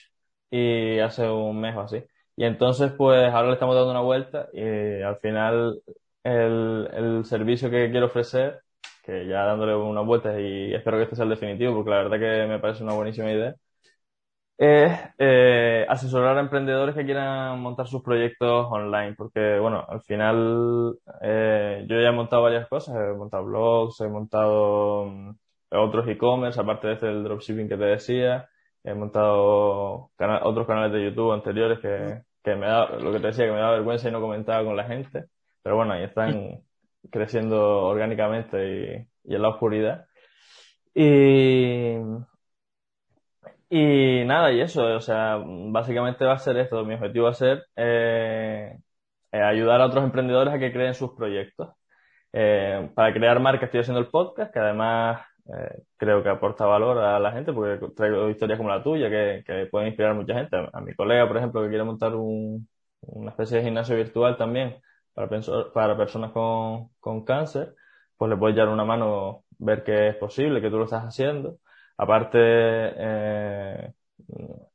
Y 0.49 0.99
hace 0.99 1.29
un 1.29 1.59
mes 1.59 1.75
o 1.75 1.81
así. 1.81 2.03
Y 2.35 2.45
entonces, 2.45 2.91
pues, 2.97 3.31
ahora 3.33 3.47
le 3.49 3.53
estamos 3.53 3.75
dando 3.75 3.91
una 3.91 4.01
vuelta 4.01 4.47
y 4.53 5.01
al 5.01 5.17
final 5.19 5.81
el, 6.23 6.89
el 6.93 7.25
servicio 7.25 7.69
que 7.69 7.89
quiero 7.91 8.07
ofrecer, 8.07 8.61
que 9.03 9.27
ya 9.27 9.43
dándole 9.45 9.75
unas 9.75 10.05
vueltas 10.05 10.37
y 10.39 10.73
espero 10.73 10.97
que 10.97 11.03
este 11.03 11.15
sea 11.15 11.23
el 11.25 11.29
definitivo, 11.31 11.73
porque 11.75 11.89
la 11.91 11.97
verdad 12.03 12.19
que 12.19 12.47
me 12.47 12.59
parece 12.59 12.83
una 12.83 12.93
buenísima 12.93 13.31
idea, 13.31 13.55
es 14.61 14.93
eh, 15.17 15.87
asesorar 15.89 16.37
a 16.37 16.41
emprendedores 16.41 16.93
que 16.93 17.03
quieran 17.03 17.59
montar 17.59 17.87
sus 17.87 18.03
proyectos 18.03 18.67
online, 18.69 19.15
porque 19.17 19.57
bueno, 19.57 19.83
al 19.89 20.01
final 20.03 20.99
eh, 21.19 21.83
yo 21.89 21.99
ya 21.99 22.09
he 22.09 22.11
montado 22.11 22.43
varias 22.43 22.67
cosas, 22.67 22.95
he 22.95 23.17
montado 23.17 23.45
blogs, 23.45 23.99
he 24.01 24.07
montado 24.07 25.05
mm, 25.07 25.31
otros 25.71 26.07
e-commerce, 26.07 26.61
aparte 26.61 26.87
de 26.87 26.93
este 26.93 27.07
del 27.07 27.23
dropshipping 27.23 27.67
que 27.67 27.77
te 27.77 27.85
decía, 27.85 28.49
he 28.83 28.93
montado 28.93 30.11
otros 30.43 30.67
canales 30.67 30.91
de 30.91 31.05
YouTube 31.05 31.33
anteriores 31.33 31.79
que, 31.79 32.21
que 32.43 32.55
me 32.55 32.67
da, 32.67 32.87
lo 32.99 33.11
que 33.11 33.19
te 33.19 33.27
decía, 33.27 33.47
que 33.47 33.53
me 33.53 33.59
da 33.59 33.71
vergüenza 33.71 34.09
y 34.09 34.11
no 34.11 34.21
comentaba 34.21 34.63
con 34.63 34.77
la 34.77 34.83
gente, 34.83 35.25
pero 35.63 35.75
bueno, 35.75 35.93
ahí 35.93 36.03
están 36.03 36.61
creciendo 37.09 37.87
orgánicamente 37.87 39.07
y, 39.23 39.31
y 39.31 39.35
en 39.35 39.41
la 39.41 39.49
oscuridad. 39.49 40.05
Y, 40.93 41.95
y 43.73 44.25
nada, 44.25 44.51
y 44.51 44.59
eso, 44.59 44.83
o 44.83 44.99
sea, 44.99 45.37
básicamente 45.45 46.25
va 46.25 46.33
a 46.33 46.39
ser 46.39 46.57
esto. 46.57 46.83
Mi 46.83 46.95
objetivo 46.95 47.25
va 47.25 47.31
a 47.31 47.33
ser 47.33 47.65
eh, 47.77 48.77
eh, 49.31 49.41
ayudar 49.41 49.79
a 49.81 49.85
otros 49.87 50.03
emprendedores 50.03 50.53
a 50.53 50.59
que 50.59 50.73
creen 50.73 50.93
sus 50.93 51.11
proyectos. 51.13 51.69
Eh, 52.33 52.91
para 52.95 53.13
crear 53.13 53.39
marca 53.39 53.65
estoy 53.65 53.81
haciendo 53.81 54.01
el 54.01 54.09
podcast, 54.09 54.53
que 54.53 54.59
además 54.59 55.21
creo 55.97 56.23
que 56.23 56.29
aporta 56.29 56.65
valor 56.65 56.97
a 56.99 57.19
la 57.19 57.31
gente, 57.31 57.53
porque 57.53 57.85
traigo 57.95 58.29
historias 58.29 58.57
como 58.57 58.69
la 58.69 58.83
tuya 58.83 59.09
que, 59.09 59.43
que 59.45 59.67
pueden 59.71 59.89
inspirar 59.89 60.11
a 60.11 60.15
mucha 60.15 60.33
gente. 60.35 60.57
A, 60.73 60.81
mi 60.81 60.93
colega, 60.95 61.27
por 61.27 61.37
ejemplo, 61.37 61.61
que 61.63 61.69
quiere 61.69 61.83
montar 61.83 62.15
un, 62.15 62.67
una 63.01 63.31
especie 63.31 63.57
de 63.57 63.63
gimnasio 63.63 63.95
virtual 63.95 64.37
también 64.37 64.77
para, 65.13 65.29
para 65.73 65.97
personas 65.97 66.31
con, 66.31 66.89
con 66.99 67.25
cáncer, 67.25 67.73
pues 68.17 68.29
le 68.29 68.37
puedes 68.37 68.55
dar 68.55 68.69
una 68.69 68.85
mano, 68.85 69.43
ver 69.59 69.83
que 69.83 70.09
es 70.09 70.15
posible, 70.17 70.61
que 70.61 70.69
tú 70.69 70.77
lo 70.77 70.85
estás 70.85 71.03
haciendo. 71.03 71.57
Aparte, 72.03 72.37
eh, 72.41 73.93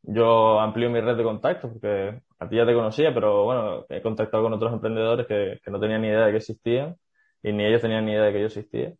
yo 0.02 0.60
amplío 0.60 0.90
mi 0.90 1.00
red 1.00 1.16
de 1.16 1.24
contactos 1.24 1.72
porque 1.72 2.20
a 2.38 2.48
ti 2.48 2.56
ya 2.56 2.66
te 2.66 2.74
conocía, 2.74 3.12
pero 3.14 3.44
bueno, 3.44 3.84
he 3.88 4.00
contactado 4.02 4.44
con 4.44 4.52
otros 4.52 4.72
emprendedores 4.72 5.26
que, 5.26 5.58
que 5.64 5.70
no 5.70 5.80
tenían 5.80 6.02
ni 6.02 6.08
idea 6.08 6.26
de 6.26 6.30
que 6.32 6.36
existían 6.38 6.96
y 7.42 7.52
ni 7.52 7.64
ellos 7.66 7.82
tenían 7.82 8.04
ni 8.06 8.12
idea 8.12 8.22
de 8.24 8.32
que 8.32 8.40
yo 8.40 8.46
existía. 8.46 8.94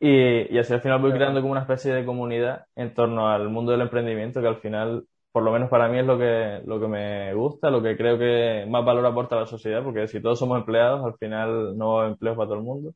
Y, 0.00 0.54
y 0.54 0.58
así 0.58 0.72
al 0.74 0.80
final 0.80 1.00
voy 1.00 1.12
creando 1.12 1.40
como 1.40 1.52
una 1.52 1.60
especie 1.62 1.92
de 1.94 2.04
comunidad 2.04 2.66
en 2.76 2.94
torno 2.94 3.28
al 3.28 3.48
mundo 3.48 3.72
del 3.72 3.82
emprendimiento 3.82 4.40
que 4.40 4.48
al 4.48 4.60
final, 4.60 5.06
por 5.32 5.42
lo 5.44 5.52
menos 5.52 5.68
para 5.70 5.88
mí 5.88 5.98
es 6.00 6.06
lo 6.06 6.18
que, 6.18 6.62
lo 6.66 6.80
que 6.80 6.88
me 6.88 7.34
gusta, 7.34 7.70
lo 7.70 7.82
que 7.82 7.96
creo 7.96 8.18
que 8.18 8.66
más 8.68 8.84
valor 8.84 9.06
aporta 9.06 9.36
a 9.36 9.40
la 9.40 9.46
sociedad, 9.46 9.82
porque 9.84 10.08
si 10.08 10.20
todos 10.22 10.38
somos 10.38 10.58
empleados, 10.58 11.04
al 11.04 11.14
final 11.18 11.76
no 11.78 12.00
hay 12.00 12.08
empleos 12.10 12.36
para 12.36 12.46
todo 12.48 12.58
el 12.58 12.64
mundo. 12.64 12.92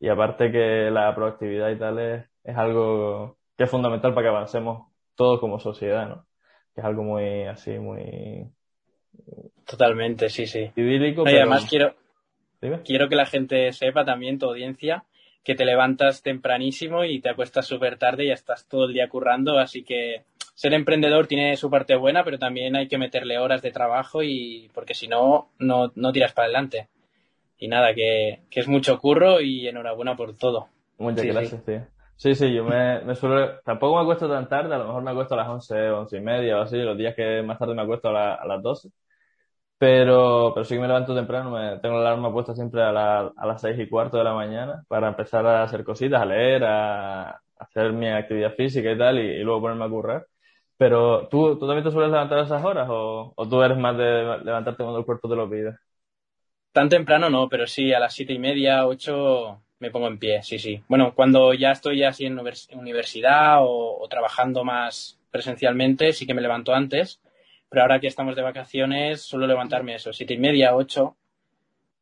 Y 0.00 0.08
aparte 0.08 0.50
que 0.52 0.90
la 0.90 1.14
proactividad 1.14 1.70
y 1.70 1.78
tal 1.78 1.98
es, 2.00 2.24
es 2.44 2.56
algo 2.56 3.38
que 3.56 3.64
es 3.64 3.70
fundamental 3.70 4.14
para 4.14 4.26
que 4.26 4.36
avancemos 4.36 4.88
todos 5.14 5.40
como 5.40 5.58
sociedad, 5.58 6.08
¿no? 6.08 6.26
Que 6.74 6.80
es 6.80 6.86
algo 6.86 7.02
muy 7.02 7.44
así, 7.44 7.78
muy... 7.78 8.50
Totalmente, 9.64 10.28
sí, 10.28 10.46
sí. 10.46 10.70
Idílico. 10.76 11.28
Y 11.28 11.36
además 11.36 11.66
quiero, 11.68 11.94
quiero 12.84 13.08
que 13.08 13.16
la 13.16 13.26
gente 13.26 13.72
sepa 13.72 14.04
también, 14.04 14.38
tu 14.38 14.46
audiencia, 14.46 15.04
que 15.44 15.54
te 15.54 15.64
levantas 15.64 16.22
tempranísimo 16.22 17.04
y 17.04 17.20
te 17.20 17.30
acuestas 17.30 17.66
súper 17.66 17.96
tarde 17.98 18.24
y 18.24 18.30
estás 18.30 18.66
todo 18.66 18.86
el 18.86 18.94
día 18.94 19.08
currando, 19.08 19.58
así 19.58 19.84
que 19.84 20.24
ser 20.54 20.72
emprendedor 20.72 21.26
tiene 21.26 21.56
su 21.56 21.70
parte 21.70 21.96
buena, 21.96 22.24
pero 22.24 22.38
también 22.38 22.76
hay 22.76 22.88
que 22.88 22.98
meterle 22.98 23.38
horas 23.38 23.62
de 23.62 23.70
trabajo 23.70 24.22
y 24.22 24.70
porque 24.72 24.94
si 24.94 25.08
no, 25.08 25.50
no, 25.58 25.92
no 25.94 26.12
tiras 26.12 26.32
para 26.32 26.46
adelante. 26.46 26.88
Y 27.58 27.68
nada, 27.68 27.94
que, 27.94 28.40
que 28.50 28.60
es 28.60 28.68
mucho 28.68 28.98
curro 28.98 29.40
y 29.40 29.68
enhorabuena 29.68 30.16
por 30.16 30.36
todo. 30.36 30.68
Muchas 30.98 31.26
gracias, 31.26 31.64
tío. 31.64 31.86
Sí, 32.16 32.34
sí, 32.34 32.52
yo 32.54 32.64
me, 32.64 33.00
me 33.04 33.14
suelo, 33.14 33.60
tampoco 33.64 33.96
me 33.96 34.02
acuesto 34.02 34.28
tan 34.28 34.48
tarde, 34.48 34.74
a 34.74 34.78
lo 34.78 34.86
mejor 34.86 35.02
me 35.02 35.10
acuesto 35.10 35.34
a 35.34 35.36
las 35.38 35.48
once, 35.48 35.90
once 35.90 36.16
y 36.16 36.20
media 36.20 36.58
o 36.58 36.62
así, 36.62 36.76
los 36.78 36.96
días 36.96 37.14
que 37.14 37.42
más 37.42 37.58
tarde 37.58 37.74
me 37.74 37.82
acuesto 37.82 38.08
a, 38.08 38.34
a 38.36 38.46
las 38.46 38.62
doce. 38.62 38.90
Pero, 39.78 40.52
pero 40.54 40.64
sí 40.64 40.74
que 40.74 40.80
me 40.80 40.86
levanto 40.88 41.14
temprano, 41.14 41.50
me, 41.50 41.78
tengo 41.80 41.96
la 41.96 42.10
alarma 42.10 42.32
puesta 42.32 42.54
siempre 42.54 42.82
a, 42.82 42.92
la, 42.92 43.32
a 43.36 43.46
las 43.46 43.60
seis 43.60 43.78
y 43.78 43.88
cuarto 43.88 44.16
de 44.18 44.24
la 44.24 44.34
mañana 44.34 44.84
para 44.88 45.08
empezar 45.08 45.46
a 45.46 45.64
hacer 45.64 45.84
cositas, 45.84 46.22
a 46.22 46.26
leer, 46.26 46.64
a, 46.64 47.40
hacer 47.58 47.92
mi 47.92 48.08
actividad 48.08 48.54
física 48.54 48.90
y 48.92 48.98
tal, 48.98 49.18
y, 49.18 49.42
luego 49.42 49.62
ponerme 49.62 49.84
a 49.86 49.88
currar. 49.90 50.26
Pero, 50.78 51.28
¿tú, 51.28 51.58
¿tú 51.58 51.66
también 51.66 51.84
te 51.84 51.90
sueles 51.90 52.10
levantar 52.10 52.38
a 52.38 52.44
esas 52.44 52.64
horas 52.64 52.88
o, 52.90 53.32
o 53.36 53.48
tú 53.48 53.62
eres 53.62 53.78
más 53.78 53.96
de 53.98 54.38
levantarte 54.44 54.82
cuando 54.82 55.00
el 55.00 55.06
cuerpo 55.06 55.28
te 55.28 55.36
lo 55.36 55.50
pide? 55.50 55.76
Tan 56.72 56.88
temprano 56.88 57.30
no, 57.30 57.48
pero 57.48 57.66
sí, 57.66 57.92
a 57.92 58.00
las 58.00 58.14
siete 58.14 58.32
y 58.32 58.38
media, 58.38 58.86
ocho, 58.86 59.62
me 59.84 59.90
pongo 59.90 60.08
en 60.08 60.18
pie, 60.18 60.42
sí, 60.42 60.58
sí. 60.58 60.82
Bueno, 60.88 61.14
cuando 61.14 61.52
ya 61.52 61.70
estoy 61.70 62.04
así 62.04 62.24
en 62.24 62.40
universidad 62.72 63.58
o, 63.60 64.06
trabajando 64.08 64.64
más 64.64 65.20
presencialmente, 65.30 66.12
sí 66.14 66.26
que 66.26 66.32
me 66.32 66.40
levanto 66.40 66.72
antes, 66.72 67.20
pero 67.68 67.82
ahora 67.82 68.00
que 68.00 68.06
estamos 68.06 68.34
de 68.34 68.40
vacaciones 68.40 69.20
suelo 69.20 69.46
levantarme 69.46 69.94
eso, 69.94 70.12
siete 70.14 70.34
y 70.34 70.38
media, 70.38 70.74
ocho, 70.74 71.16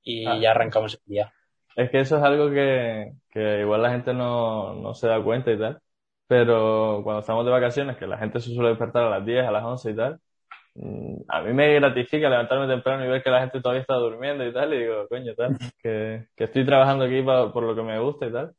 y 0.05 0.25
ah. 0.27 0.39
ya 0.41 0.53
arrancamos 0.53 0.95
el 0.95 1.13
día. 1.13 1.33
Es 1.75 1.91
que 1.91 1.99
eso 1.99 2.19
es 2.19 2.23
algo 2.23 2.51
que, 2.51 3.15
que 3.31 3.61
igual 3.61 3.83
la 3.83 3.91
gente 3.91 4.15
no, 4.15 4.75
no 4.75 4.95
se 4.95 5.09
da 5.09 5.21
cuenta 5.21 5.51
y 5.51 5.59
tal, 5.59 5.81
pero 6.29 7.01
cuando 7.03 7.21
estamos 7.21 7.45
de 7.45 7.51
vacaciones, 7.51 7.97
que 7.97 8.07
la 8.07 8.19
gente 8.19 8.39
se 8.39 8.55
suele 8.55 8.69
despertar 8.69 9.05
a 9.05 9.11
las 9.11 9.27
10, 9.27 9.45
a 9.45 9.51
las 9.51 9.65
11 9.65 9.91
y 9.91 9.97
tal, 9.97 10.21
a 11.29 11.43
mí 11.43 11.53
me 11.53 11.75
gratifica 11.75 12.31
levantarme 12.31 12.67
temprano 12.67 13.05
y 13.05 13.09
ver 13.09 13.23
que 13.23 13.31
la 13.31 13.41
gente 13.41 13.61
todavía 13.61 13.83
está 13.83 13.95
durmiendo 13.95 14.47
y 14.47 14.53
tal, 14.53 14.73
y 14.73 14.79
digo, 14.79 15.07
coño, 15.09 15.35
tal, 15.35 15.57
que, 15.83 16.27
que 16.35 16.45
estoy 16.45 16.65
trabajando 16.65 17.05
aquí 17.05 17.23
por 17.23 17.63
lo 17.63 17.75
que 17.75 17.83
me 17.83 17.99
gusta 17.99 18.27
y 18.27 18.33
tal. 18.33 18.55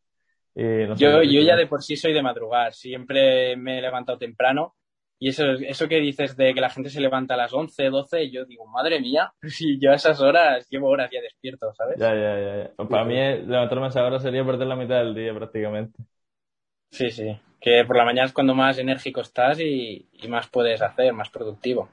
Y 0.56 0.62
no 0.88 0.95
yo, 0.95 1.23
yo 1.23 1.41
ya 1.41 1.56
de 1.56 1.65
por 1.65 1.82
sí 1.82 1.95
soy 1.95 2.13
de 2.13 2.21
madrugar, 2.21 2.73
siempre 2.73 3.56
me 3.58 3.80
he 3.80 3.82
levantado 3.82 4.17
temprano. 4.17 4.76
Y 5.19 5.30
eso, 5.30 5.52
eso 5.54 5.88
que 5.88 6.02
dices 6.02 6.36
de 6.36 6.54
que 6.54 6.60
la 6.60 6.69
gente 6.69 6.89
se 6.89 6.99
levanta 6.99 7.36
a 7.36 7.38
las 7.38 7.54
11, 7.54 7.89
12, 7.89 8.30
yo 8.30 8.43
digo, 8.45 8.67
madre 8.67 8.99
mía, 8.99 9.32
si 9.41 9.80
yo 9.80 9.91
a 9.91 9.95
esas 9.95 10.19
horas 10.19 10.67
llevo 10.69 10.89
horas 10.89 11.10
ya 11.12 11.21
despierto, 11.21 11.73
¿sabes? 11.73 11.97
Ya, 11.97 12.13
ya, 12.13 12.71
ya. 12.78 12.86
Para 12.86 13.06
mí 13.06 13.15
levantarme 13.15 13.86
a 13.86 13.89
esa 13.89 14.06
hora 14.06 14.19
sería 14.19 14.45
perder 14.45 14.67
la 14.67 14.76
mitad 14.76 14.97
del 14.97 15.15
día 15.15 15.34
prácticamente. 15.34 15.97
Sí, 16.91 17.10
sí. 17.10 17.39
Que 17.62 17.86
por 17.86 17.95
la 17.95 18.06
mañana 18.06 18.26
es 18.26 18.34
cuando 18.34 18.54
más 18.54 18.78
enérgico 18.78 19.21
estás 19.21 19.60
y, 19.62 20.10
y 20.12 20.28
más 20.28 20.49
puedes 20.49 20.82
hacer, 20.82 21.13
más 21.13 21.30
productivo. 21.30 21.89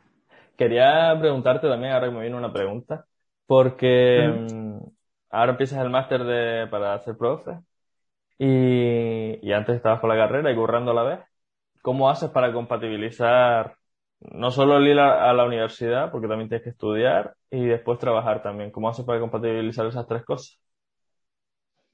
Quería 0.60 1.16
preguntarte 1.18 1.66
también, 1.68 1.94
ahora 1.94 2.08
que 2.08 2.12
me 2.12 2.20
viene 2.20 2.36
una 2.36 2.52
pregunta, 2.52 3.06
porque 3.46 4.28
mm, 4.28 4.76
ahora 5.30 5.52
empiezas 5.52 5.80
el 5.80 5.88
máster 5.88 6.22
de, 6.22 6.66
para 6.66 6.98
ser 7.00 7.16
profe 7.16 7.52
y, 8.38 9.38
y 9.40 9.52
antes 9.54 9.76
estabas 9.76 10.00
con 10.00 10.10
la 10.10 10.16
carrera 10.16 10.52
y 10.52 10.54
currando 10.54 10.90
a 10.90 10.94
la 10.94 11.02
vez. 11.04 11.20
¿Cómo 11.80 12.10
haces 12.10 12.28
para 12.28 12.52
compatibilizar 12.52 13.78
no 14.20 14.50
solo 14.50 14.76
el 14.76 14.88
ir 14.88 14.98
a, 14.98 15.32
la 15.32 15.46
universidad, 15.46 16.10
porque 16.12 16.28
también 16.28 16.50
tienes 16.50 16.64
que 16.64 16.70
estudiar 16.72 17.34
y 17.50 17.64
después 17.64 17.98
trabajar 17.98 18.42
también? 18.42 18.70
¿Cómo 18.70 18.90
haces 18.90 19.06
para 19.06 19.18
compatibilizar 19.18 19.86
esas 19.86 20.06
tres 20.06 20.26
cosas? 20.26 20.60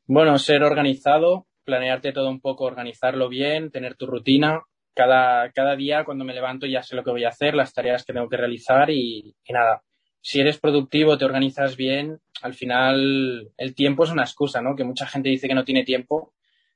Bueno, 0.09 0.41
ser 0.41 0.65
organizado, 0.65 1.47
planearte 1.65 2.13
todo 2.13 2.31
un 2.31 2.41
poco, 2.41 2.65
organizarlo 2.65 3.29
bien, 3.29 3.71
tener 3.71 3.95
tu 3.95 4.09
rutina, 4.09 4.65
cada, 4.97 5.53
cada 5.53 5.77
día 5.77 6.05
cuando 6.05 6.25
me 6.25 6.33
levanto 6.33 6.67
ya 6.67 6.83
sé 6.83 6.97
lo 6.97 7.05
que 7.05 7.11
voy 7.11 7.25
a 7.25 7.29
hacer, 7.29 7.55
las 7.55 7.75
tareas 7.75 8.03
que 8.05 8.15
tengo 8.15 8.29
que 8.29 8.39
realizar 8.39 8.91
y, 8.91 9.37
nada. 9.51 9.83
Si 10.23 10.41
eres 10.41 10.59
productivo, 10.59 11.19
te 11.19 11.27
organizas 11.27 11.77
bien, 11.77 12.19
al 12.43 12.55
final 12.55 13.53
el 13.57 13.75
tiempo 13.75 14.05
es 14.05 14.11
una 14.11 14.23
excusa, 14.23 14.63
¿no? 14.63 14.75
Que 14.75 14.85
mucha 14.85 15.07
gente 15.07 15.29
dice 15.29 15.47
que 15.47 15.55
no 15.55 15.65
tiene 15.65 15.85
tiempo. 15.85 16.33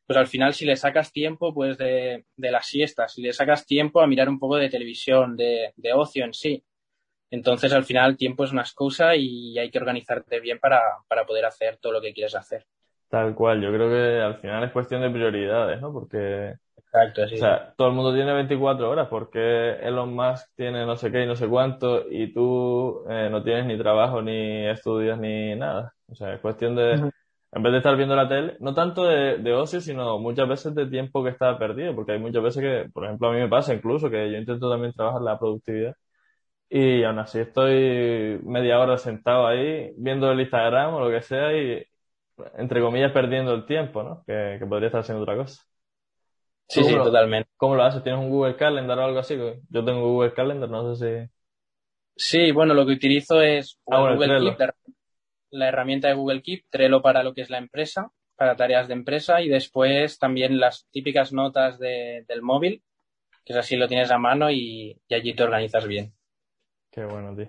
Pues 0.07 0.19
al 0.19 0.27
final 0.27 0.55
si 0.55 0.67
le 0.67 0.77
sacas 0.77 1.13
tiempo, 1.13 1.55
pues 1.55 1.79
de, 1.79 2.27
de 2.37 2.51
la 2.51 2.63
siesta, 2.63 3.09
si 3.09 3.23
le 3.23 3.33
sacas 3.33 3.65
tiempo 3.67 4.01
a 4.01 4.07
mirar 4.07 4.29
un 4.29 4.39
poco 4.39 4.57
de 4.57 4.69
televisión, 4.69 5.37
de, 5.37 5.73
de 5.77 5.93
ocio 5.93 6.25
en 6.25 6.35
sí. 6.35 6.63
Entonces 7.31 7.73
al 7.73 7.85
final 7.85 8.17
tiempo 8.17 8.45
es 8.45 8.53
una 8.53 8.63
excusa 8.63 9.17
y 9.17 9.59
hay 9.59 9.71
que 9.71 9.79
organizarte 9.79 10.41
bien 10.41 10.59
para, 10.59 10.81
para 11.09 11.25
poder 11.25 11.47
hacer 11.47 11.79
todo 11.79 11.95
lo 11.95 12.01
que 12.01 12.13
quieres 12.13 12.35
hacer. 12.35 12.67
Tal 13.09 13.35
cual, 13.35 13.63
yo 13.63 13.73
creo 13.73 13.89
que 13.89 14.21
al 14.21 14.37
final 14.37 14.63
es 14.65 14.73
cuestión 14.73 15.01
de 15.01 15.11
prioridades, 15.11 15.81
¿no? 15.81 15.93
Porque 15.93 16.55
Exacto, 16.93 17.23
O 17.23 17.29
sea, 17.29 17.73
todo 17.77 17.89
el 17.89 17.95
mundo 17.95 18.13
tiene 18.13 18.33
24 18.33 18.91
horas 18.91 19.07
porque 19.09 19.75
Elon 19.81 20.13
Musk 20.13 20.49
tiene 20.57 20.85
no 20.85 20.97
sé 20.97 21.13
qué 21.13 21.23
y 21.23 21.27
no 21.27 21.37
sé 21.37 21.47
cuánto 21.49 22.05
y 22.11 22.33
tú 22.33 23.05
eh, 23.09 23.29
no 23.31 23.45
tienes 23.45 23.67
ni 23.67 23.79
trabajo, 23.79 24.21
ni 24.23 24.67
estudios, 24.67 25.17
ni 25.19 25.55
nada. 25.55 25.95
O 26.09 26.15
sea, 26.17 26.35
es 26.35 26.41
cuestión 26.41 26.75
de, 26.75 26.95
en 27.53 27.63
vez 27.63 27.73
de 27.73 27.79
estar 27.79 27.97
viendo 27.97 28.17
la 28.17 28.29
tele, 28.29 28.57
no 28.61 28.75
tanto 28.75 29.05
de, 29.05 29.39
de, 29.39 29.53
ocio, 29.55 29.81
sino 29.81 30.19
muchas 30.19 30.49
veces 30.49 30.75
de 30.75 30.87
tiempo 30.87 31.23
que 31.23 31.31
está 31.31 31.57
perdido, 31.59 31.95
porque 31.95 32.13
hay 32.13 32.19
muchas 32.19 32.43
veces 32.43 32.63
que, 32.63 32.91
por 32.93 33.05
ejemplo, 33.05 33.29
a 33.29 33.33
mí 33.33 33.39
me 33.39 33.49
pasa 33.49 33.73
incluso 33.75 34.11
que 34.11 34.31
yo 34.31 34.39
intento 34.39 34.69
también 34.69 34.93
trabajar 34.93 35.23
la 35.23 35.39
productividad, 35.39 35.95
y 36.69 37.03
aún 37.05 37.19
así 37.21 37.41
estoy 37.41 38.41
media 38.45 38.81
hora 38.81 38.99
sentado 38.99 39.47
ahí 39.47 39.93
viendo 39.97 40.31
el 40.33 40.41
Instagram 40.41 40.95
o 40.95 41.01
lo 41.01 41.11
que 41.11 41.23
sea 41.23 41.53
y, 41.57 41.85
entre 42.57 42.81
comillas, 42.83 43.13
perdiendo 43.13 43.55
el 43.55 43.67
tiempo, 43.67 44.03
¿no? 44.03 44.25
Que, 44.27 44.57
que 44.59 44.67
podría 44.67 44.89
estar 44.89 45.03
haciendo 45.03 45.23
otra 45.23 45.37
cosa. 45.37 45.63
Sí, 46.71 46.85
sí, 46.85 46.93
lo, 46.93 47.05
totalmente. 47.05 47.51
¿Cómo 47.57 47.75
lo 47.75 47.83
haces? 47.83 48.03
¿Tienes 48.03 48.21
un 48.21 48.31
Google 48.31 48.57
Calendar 48.57 48.99
o 48.99 49.05
algo 49.05 49.19
así? 49.19 49.37
Yo 49.37 49.85
tengo 49.85 50.13
Google 50.13 50.33
Calendar, 50.33 50.71
no 50.71 50.95
sé 50.95 51.27
si... 51.27 51.31
Sí, 52.17 52.53
bueno, 52.53 52.75
lo 52.75 52.87
que 52.87 52.93
utilizo 52.93 53.41
es 53.43 53.81
ah, 53.91 54.01
bueno, 54.01 54.15
Google 54.15 54.39
Keep, 54.41 54.59
la, 54.59 54.75
la 55.51 55.69
herramienta 55.69 56.09
de 56.09 56.15
Google 56.15 56.43
Keep, 56.43 56.67
Trello 56.71 57.03
para 57.03 57.23
lo 57.23 57.35
que 57.35 57.41
es 57.41 57.51
la 57.51 57.59
empresa, 57.59 58.13
para 58.37 58.57
tareas 58.57 58.89
de 58.89 58.95
empresa 58.95 59.41
y 59.41 59.49
después 59.49 60.19
también 60.19 60.61
las 60.61 60.87
típicas 60.91 61.33
notas 61.33 61.79
de, 61.79 62.25
del 62.29 62.43
móvil, 62.43 62.83
que 63.45 63.53
es 63.53 63.59
así 63.59 63.77
lo 63.77 63.89
tienes 63.89 64.11
a 64.11 64.19
mano 64.19 64.51
y, 64.51 64.97
y 65.09 65.15
allí 65.15 65.35
te 65.35 65.43
organizas 65.43 65.87
bien. 65.87 66.13
Qué 66.91 67.05
bueno, 67.05 67.35
tío. 67.35 67.49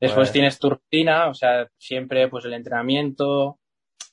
Después 0.00 0.32
tienes 0.32 0.58
tu 0.58 0.70
rutina, 0.70 1.28
o 1.28 1.34
sea, 1.34 1.68
siempre 1.76 2.28
pues 2.28 2.44
el 2.44 2.54
entrenamiento, 2.54 3.58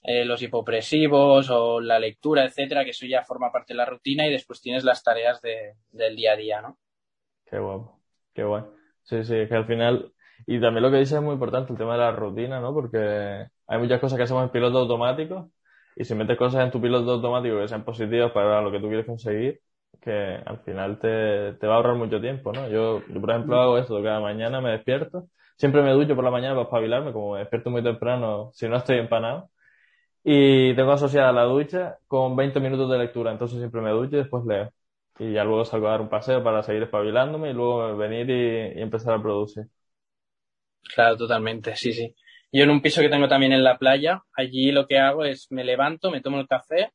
eh, 0.04 0.26
los 0.26 0.42
hipopresivos 0.42 1.50
o 1.50 1.82
la 1.82 2.00
lectura, 2.00 2.46
etcétera, 2.46 2.84
que 2.84 2.92
eso 2.92 3.06
ya 3.06 3.24
forma 3.24 3.52
parte 3.52 3.74
de 3.74 3.78
la 3.78 3.86
rutina 3.86 4.26
y 4.26 4.32
después 4.32 4.62
tienes 4.62 4.84
las 4.84 5.04
tareas 5.04 5.42
de, 5.42 5.76
del 5.92 6.16
día 6.16 6.34
a 6.34 6.36
día, 6.36 6.62
¿no? 6.62 6.78
Qué 7.46 7.60
guapo, 7.60 8.00
qué 8.34 8.44
guay. 8.44 8.64
Sí, 9.04 9.24
sí, 9.24 9.36
es 9.36 9.50
que 9.50 9.56
al 9.56 9.66
final, 9.66 10.14
y 10.46 10.60
también 10.62 10.84
lo 10.84 10.92
que 10.92 10.98
dices 10.98 11.18
es 11.18 11.24
muy 11.24 11.34
importante, 11.34 11.74
el 11.74 11.80
tema 11.80 11.94
de 11.94 12.00
la 12.00 12.12
rutina, 12.12 12.60
¿no? 12.60 12.74
Porque 12.74 13.48
hay 13.68 13.80
muchas 13.80 14.00
cosas 14.00 14.18
que 14.18 14.24
hacemos 14.24 14.44
en 14.44 14.50
piloto 14.52 14.80
automático 14.80 15.52
y 15.96 16.06
si 16.06 16.16
metes 16.16 16.38
cosas 16.38 16.64
en 16.64 16.72
tu 16.72 16.82
piloto 16.82 17.12
automático 17.12 17.60
que 17.60 17.68
sean 17.68 17.84
positivas 17.84 18.32
para 18.32 18.62
lo 18.62 18.72
que 18.72 18.80
tú 18.80 18.88
quieres 18.88 19.06
conseguir, 19.06 19.60
que 20.02 20.12
al 20.46 20.60
final 20.60 21.00
te, 21.00 21.54
te 21.54 21.68
va 21.68 21.74
a 21.74 21.78
ahorrar 21.78 21.96
mucho 21.96 22.22
tiempo, 22.22 22.54
¿no? 22.54 22.70
Yo, 22.70 23.02
yo, 23.08 23.20
por 23.22 23.32
ejemplo, 23.32 23.60
hago 23.60 23.78
esto, 23.78 24.02
cada 24.02 24.20
mañana 24.22 24.62
me 24.62 24.72
despierto, 24.72 25.28
siempre 25.58 25.82
me 25.82 25.92
ducho 25.92 26.16
por 26.16 26.24
la 26.24 26.32
mañana 26.32 26.54
para 26.54 26.64
espabilarme, 26.66 27.12
como 27.14 27.34
me 27.34 27.40
despierto 27.40 27.70
muy 27.70 27.84
temprano, 27.84 28.52
si 28.54 28.68
no 28.70 28.78
estoy 28.78 28.98
empanado, 29.00 29.50
y 30.24 30.76
tengo 30.76 30.92
asociada 30.94 31.32
la 31.32 31.44
ducha 31.44 32.00
con 32.08 32.36
20 32.36 32.60
minutos 32.60 32.90
de 32.92 32.98
lectura, 32.98 33.32
entonces 33.32 33.58
siempre 33.60 33.82
me 33.82 33.92
ducho 33.92 34.16
y 34.18 34.20
después 34.20 34.46
leo. 34.46 34.72
Y 35.20 35.34
ya 35.34 35.44
luego 35.44 35.66
salgo 35.66 35.88
a 35.88 35.92
dar 35.92 36.02
un 36.02 36.10
paseo 36.10 36.44
para 36.44 36.64
seguir 36.64 36.84
espabilándome 36.84 37.52
y 37.52 37.54
luego 37.54 37.98
venir 37.98 38.30
y, 38.30 38.80
y 38.80 38.82
empezar 38.82 39.14
a 39.16 39.22
producir. 39.22 39.68
Claro, 40.94 41.18
totalmente, 41.18 41.76
sí, 41.76 41.94
sí. 41.94 42.16
Yo 42.52 42.64
en 42.64 42.70
un 42.72 42.82
piso 42.82 43.02
que 43.02 43.10
tengo 43.10 43.28
también 43.28 43.54
en 43.54 43.64
la 43.64 43.78
playa, 43.78 44.24
allí 44.34 44.72
lo 44.72 44.88
que 44.88 44.98
hago 45.00 45.24
es 45.26 45.48
me 45.52 45.64
levanto, 45.64 46.10
me 46.12 46.22
tomo 46.22 46.40
el 46.40 46.48
café 46.48 46.92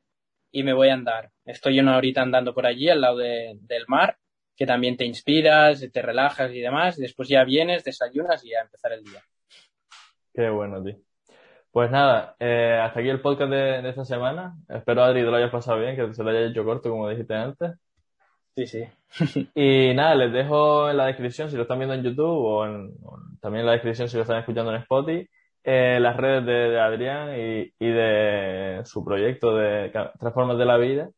y 0.52 0.62
me 0.64 0.72
voy 0.74 0.88
a 0.90 0.94
andar. 0.94 1.30
Estoy 1.44 1.80
una 1.80 1.96
horita 1.96 2.22
andando 2.22 2.54
por 2.54 2.66
allí 2.66 2.88
al 2.90 3.00
lado 3.02 3.18
de, 3.18 3.54
del 3.62 3.84
mar, 3.88 4.18
que 4.56 4.66
también 4.66 4.96
te 4.96 5.06
inspiras, 5.06 5.84
te 5.92 6.02
relajas 6.02 6.52
y 6.52 6.60
demás. 6.60 6.98
Y 6.98 7.02
después 7.02 7.28
ya 7.28 7.44
vienes, 7.44 7.84
desayunas 7.84 8.44
y 8.44 8.50
ya 8.50 8.60
a 8.60 8.64
empezar 8.64 8.92
el 8.94 9.04
día. 9.04 9.22
Qué 10.32 10.48
bueno, 10.50 10.82
tío. 10.82 10.96
Pues 11.74 11.90
nada, 11.90 12.36
eh, 12.38 12.78
hasta 12.80 13.00
aquí 13.00 13.08
el 13.08 13.20
podcast 13.20 13.50
de, 13.50 13.82
de, 13.82 13.88
esta 13.88 14.04
semana. 14.04 14.54
Espero, 14.68 15.02
Adri, 15.02 15.22
te 15.22 15.26
lo 15.26 15.34
hayas 15.34 15.50
pasado 15.50 15.80
bien, 15.80 15.96
que 15.96 16.14
se 16.14 16.22
lo 16.22 16.30
hayas 16.30 16.52
hecho 16.52 16.64
corto, 16.64 16.88
como 16.88 17.08
dijiste 17.08 17.34
antes. 17.34 17.72
Sí, 18.54 18.66
sí. 18.68 18.84
y 19.56 19.92
nada, 19.92 20.14
les 20.14 20.32
dejo 20.32 20.88
en 20.88 20.96
la 20.98 21.06
descripción, 21.06 21.50
si 21.50 21.56
lo 21.56 21.62
están 21.62 21.80
viendo 21.80 21.96
en 21.96 22.04
YouTube, 22.04 22.28
o, 22.28 22.64
en, 22.64 22.92
o 23.02 23.18
también 23.40 23.62
en 23.62 23.66
la 23.66 23.72
descripción 23.72 24.08
si 24.08 24.16
lo 24.16 24.22
están 24.22 24.38
escuchando 24.38 24.70
en 24.72 24.82
Spotify, 24.82 25.28
eh, 25.64 25.98
las 26.00 26.16
redes 26.16 26.46
de, 26.46 26.52
de 26.52 26.80
Adrián 26.80 27.30
y, 27.40 27.74
y, 27.80 27.88
de 27.90 28.82
su 28.84 29.04
proyecto 29.04 29.56
de 29.56 29.90
Transformas 30.20 30.58
de 30.58 30.64
la 30.66 30.76
Vida. 30.76 31.10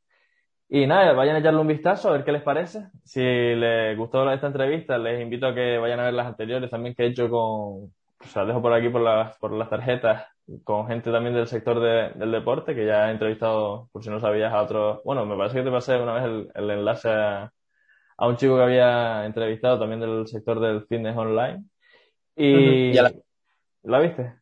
Y 0.71 0.87
nada, 0.87 1.13
vayan 1.13 1.37
a 1.37 1.41
echarle 1.41 1.61
un 1.61 1.69
vistazo 1.69 2.09
a 2.09 2.13
ver 2.13 2.25
qué 2.25 2.33
les 2.33 2.43
parece. 2.43 2.87
Si 3.05 3.21
les 3.21 3.95
gustó 3.99 4.31
esta 4.33 4.47
entrevista, 4.47 4.97
les 4.97 5.21
invito 5.21 5.49
a 5.49 5.55
que 5.55 5.77
vayan 5.77 6.01
a 6.01 6.05
ver 6.05 6.15
las 6.15 6.29
anteriores 6.29 6.71
también 6.71 6.95
que 6.95 7.05
he 7.05 7.09
hecho 7.09 7.29
con, 7.29 7.41
o 7.41 8.27
sea, 8.29 8.47
dejo 8.47 8.63
por 8.63 8.73
aquí 8.73 8.89
por 8.89 9.03
las, 9.03 9.37
por 9.39 9.53
las 9.53 9.69
tarjetas 9.69 10.27
con 10.65 10.87
gente 10.87 11.11
también 11.11 11.35
del 11.35 11.47
sector 11.47 11.81
de, 11.81 12.19
del 12.19 12.33
deporte, 12.33 12.75
que 12.75 12.87
ya 12.87 13.09
he 13.09 13.13
entrevistado, 13.13 13.89
por 13.93 14.03
si 14.03 14.11
no 14.11 14.21
sabías, 14.21 14.53
a 14.53 14.63
otros. 14.63 15.01
Bueno, 15.05 15.27
me 15.27 15.37
parece 15.37 15.57
que 15.57 15.65
te 15.65 15.71
pasé 15.71 15.97
una 15.97 16.15
vez 16.15 16.25
el, 16.25 16.49
el 16.55 16.71
enlace 16.71 17.09
a, 17.09 17.53
a, 18.17 18.29
un 18.29 18.37
chico 18.37 18.57
que 18.57 18.63
había 18.63 19.27
entrevistado 19.27 19.79
también 19.79 20.01
del 20.01 20.27
sector 20.27 20.61
del 20.61 20.87
fitness 20.87 21.17
online. 21.17 21.65
Y. 22.37 22.93
¿Ya 22.93 23.03
la... 23.03 23.13
¿La 23.83 24.01
viste? 24.01 24.35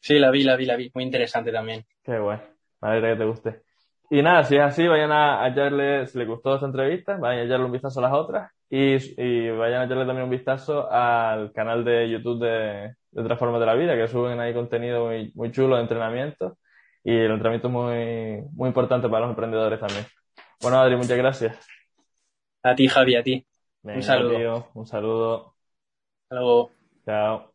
Sí, 0.00 0.18
la 0.18 0.30
vi, 0.30 0.44
la 0.44 0.56
vi, 0.56 0.66
la 0.66 0.76
vi. 0.76 0.90
Muy 0.94 1.04
interesante 1.04 1.50
también. 1.50 1.84
Qué 2.02 2.18
guay. 2.18 2.38
Me 2.80 2.88
alegra 2.88 3.12
que 3.12 3.18
te 3.18 3.24
guste. 3.24 3.62
Y 4.10 4.22
nada, 4.22 4.44
si 4.44 4.56
es 4.56 4.62
así, 4.62 4.86
vayan 4.86 5.12
a, 5.12 5.42
a 5.44 5.48
echarle, 5.48 6.06
si 6.06 6.18
les 6.18 6.26
gustó 6.26 6.54
esta 6.54 6.66
entrevista, 6.66 7.16
vayan 7.18 7.40
a 7.42 7.44
echarle 7.44 7.66
un 7.66 7.72
vistazo 7.72 8.00
a 8.00 8.02
las 8.04 8.12
otras 8.12 8.50
y, 8.70 8.94
y 9.22 9.50
vayan 9.50 9.82
a 9.82 9.84
echarle 9.84 10.06
también 10.06 10.24
un 10.24 10.30
vistazo 10.30 10.90
al 10.90 11.52
canal 11.52 11.84
de 11.84 12.08
YouTube 12.10 12.40
de, 12.42 12.94
de 13.10 13.22
de 13.58 13.66
la 13.66 13.74
Vida, 13.74 13.96
que 13.96 14.08
suben 14.08 14.40
ahí 14.40 14.54
contenido 14.54 15.06
muy, 15.06 15.30
muy 15.34 15.52
chulo 15.52 15.76
de 15.76 15.82
entrenamiento 15.82 16.58
y 17.04 17.14
el 17.16 17.32
entrenamiento 17.32 17.68
es 17.68 17.74
muy, 17.74 18.48
muy 18.54 18.68
importante 18.68 19.08
para 19.08 19.22
los 19.26 19.30
emprendedores 19.30 19.78
también. 19.80 20.06
Bueno, 20.62 20.78
Adri, 20.80 20.96
muchas 20.96 21.18
gracias. 21.18 21.58
A 22.62 22.74
ti, 22.76 22.86
Javi, 22.88 23.16
a 23.16 23.22
ti. 23.24 23.34
Venga, 23.82 23.98
un 23.98 24.02
saludo. 24.02 24.38
Tío, 24.38 24.70
un 24.74 24.86
saludo. 24.86 25.56
Hasta 26.24 26.36
luego. 26.36 26.70
Chao. 27.04 27.50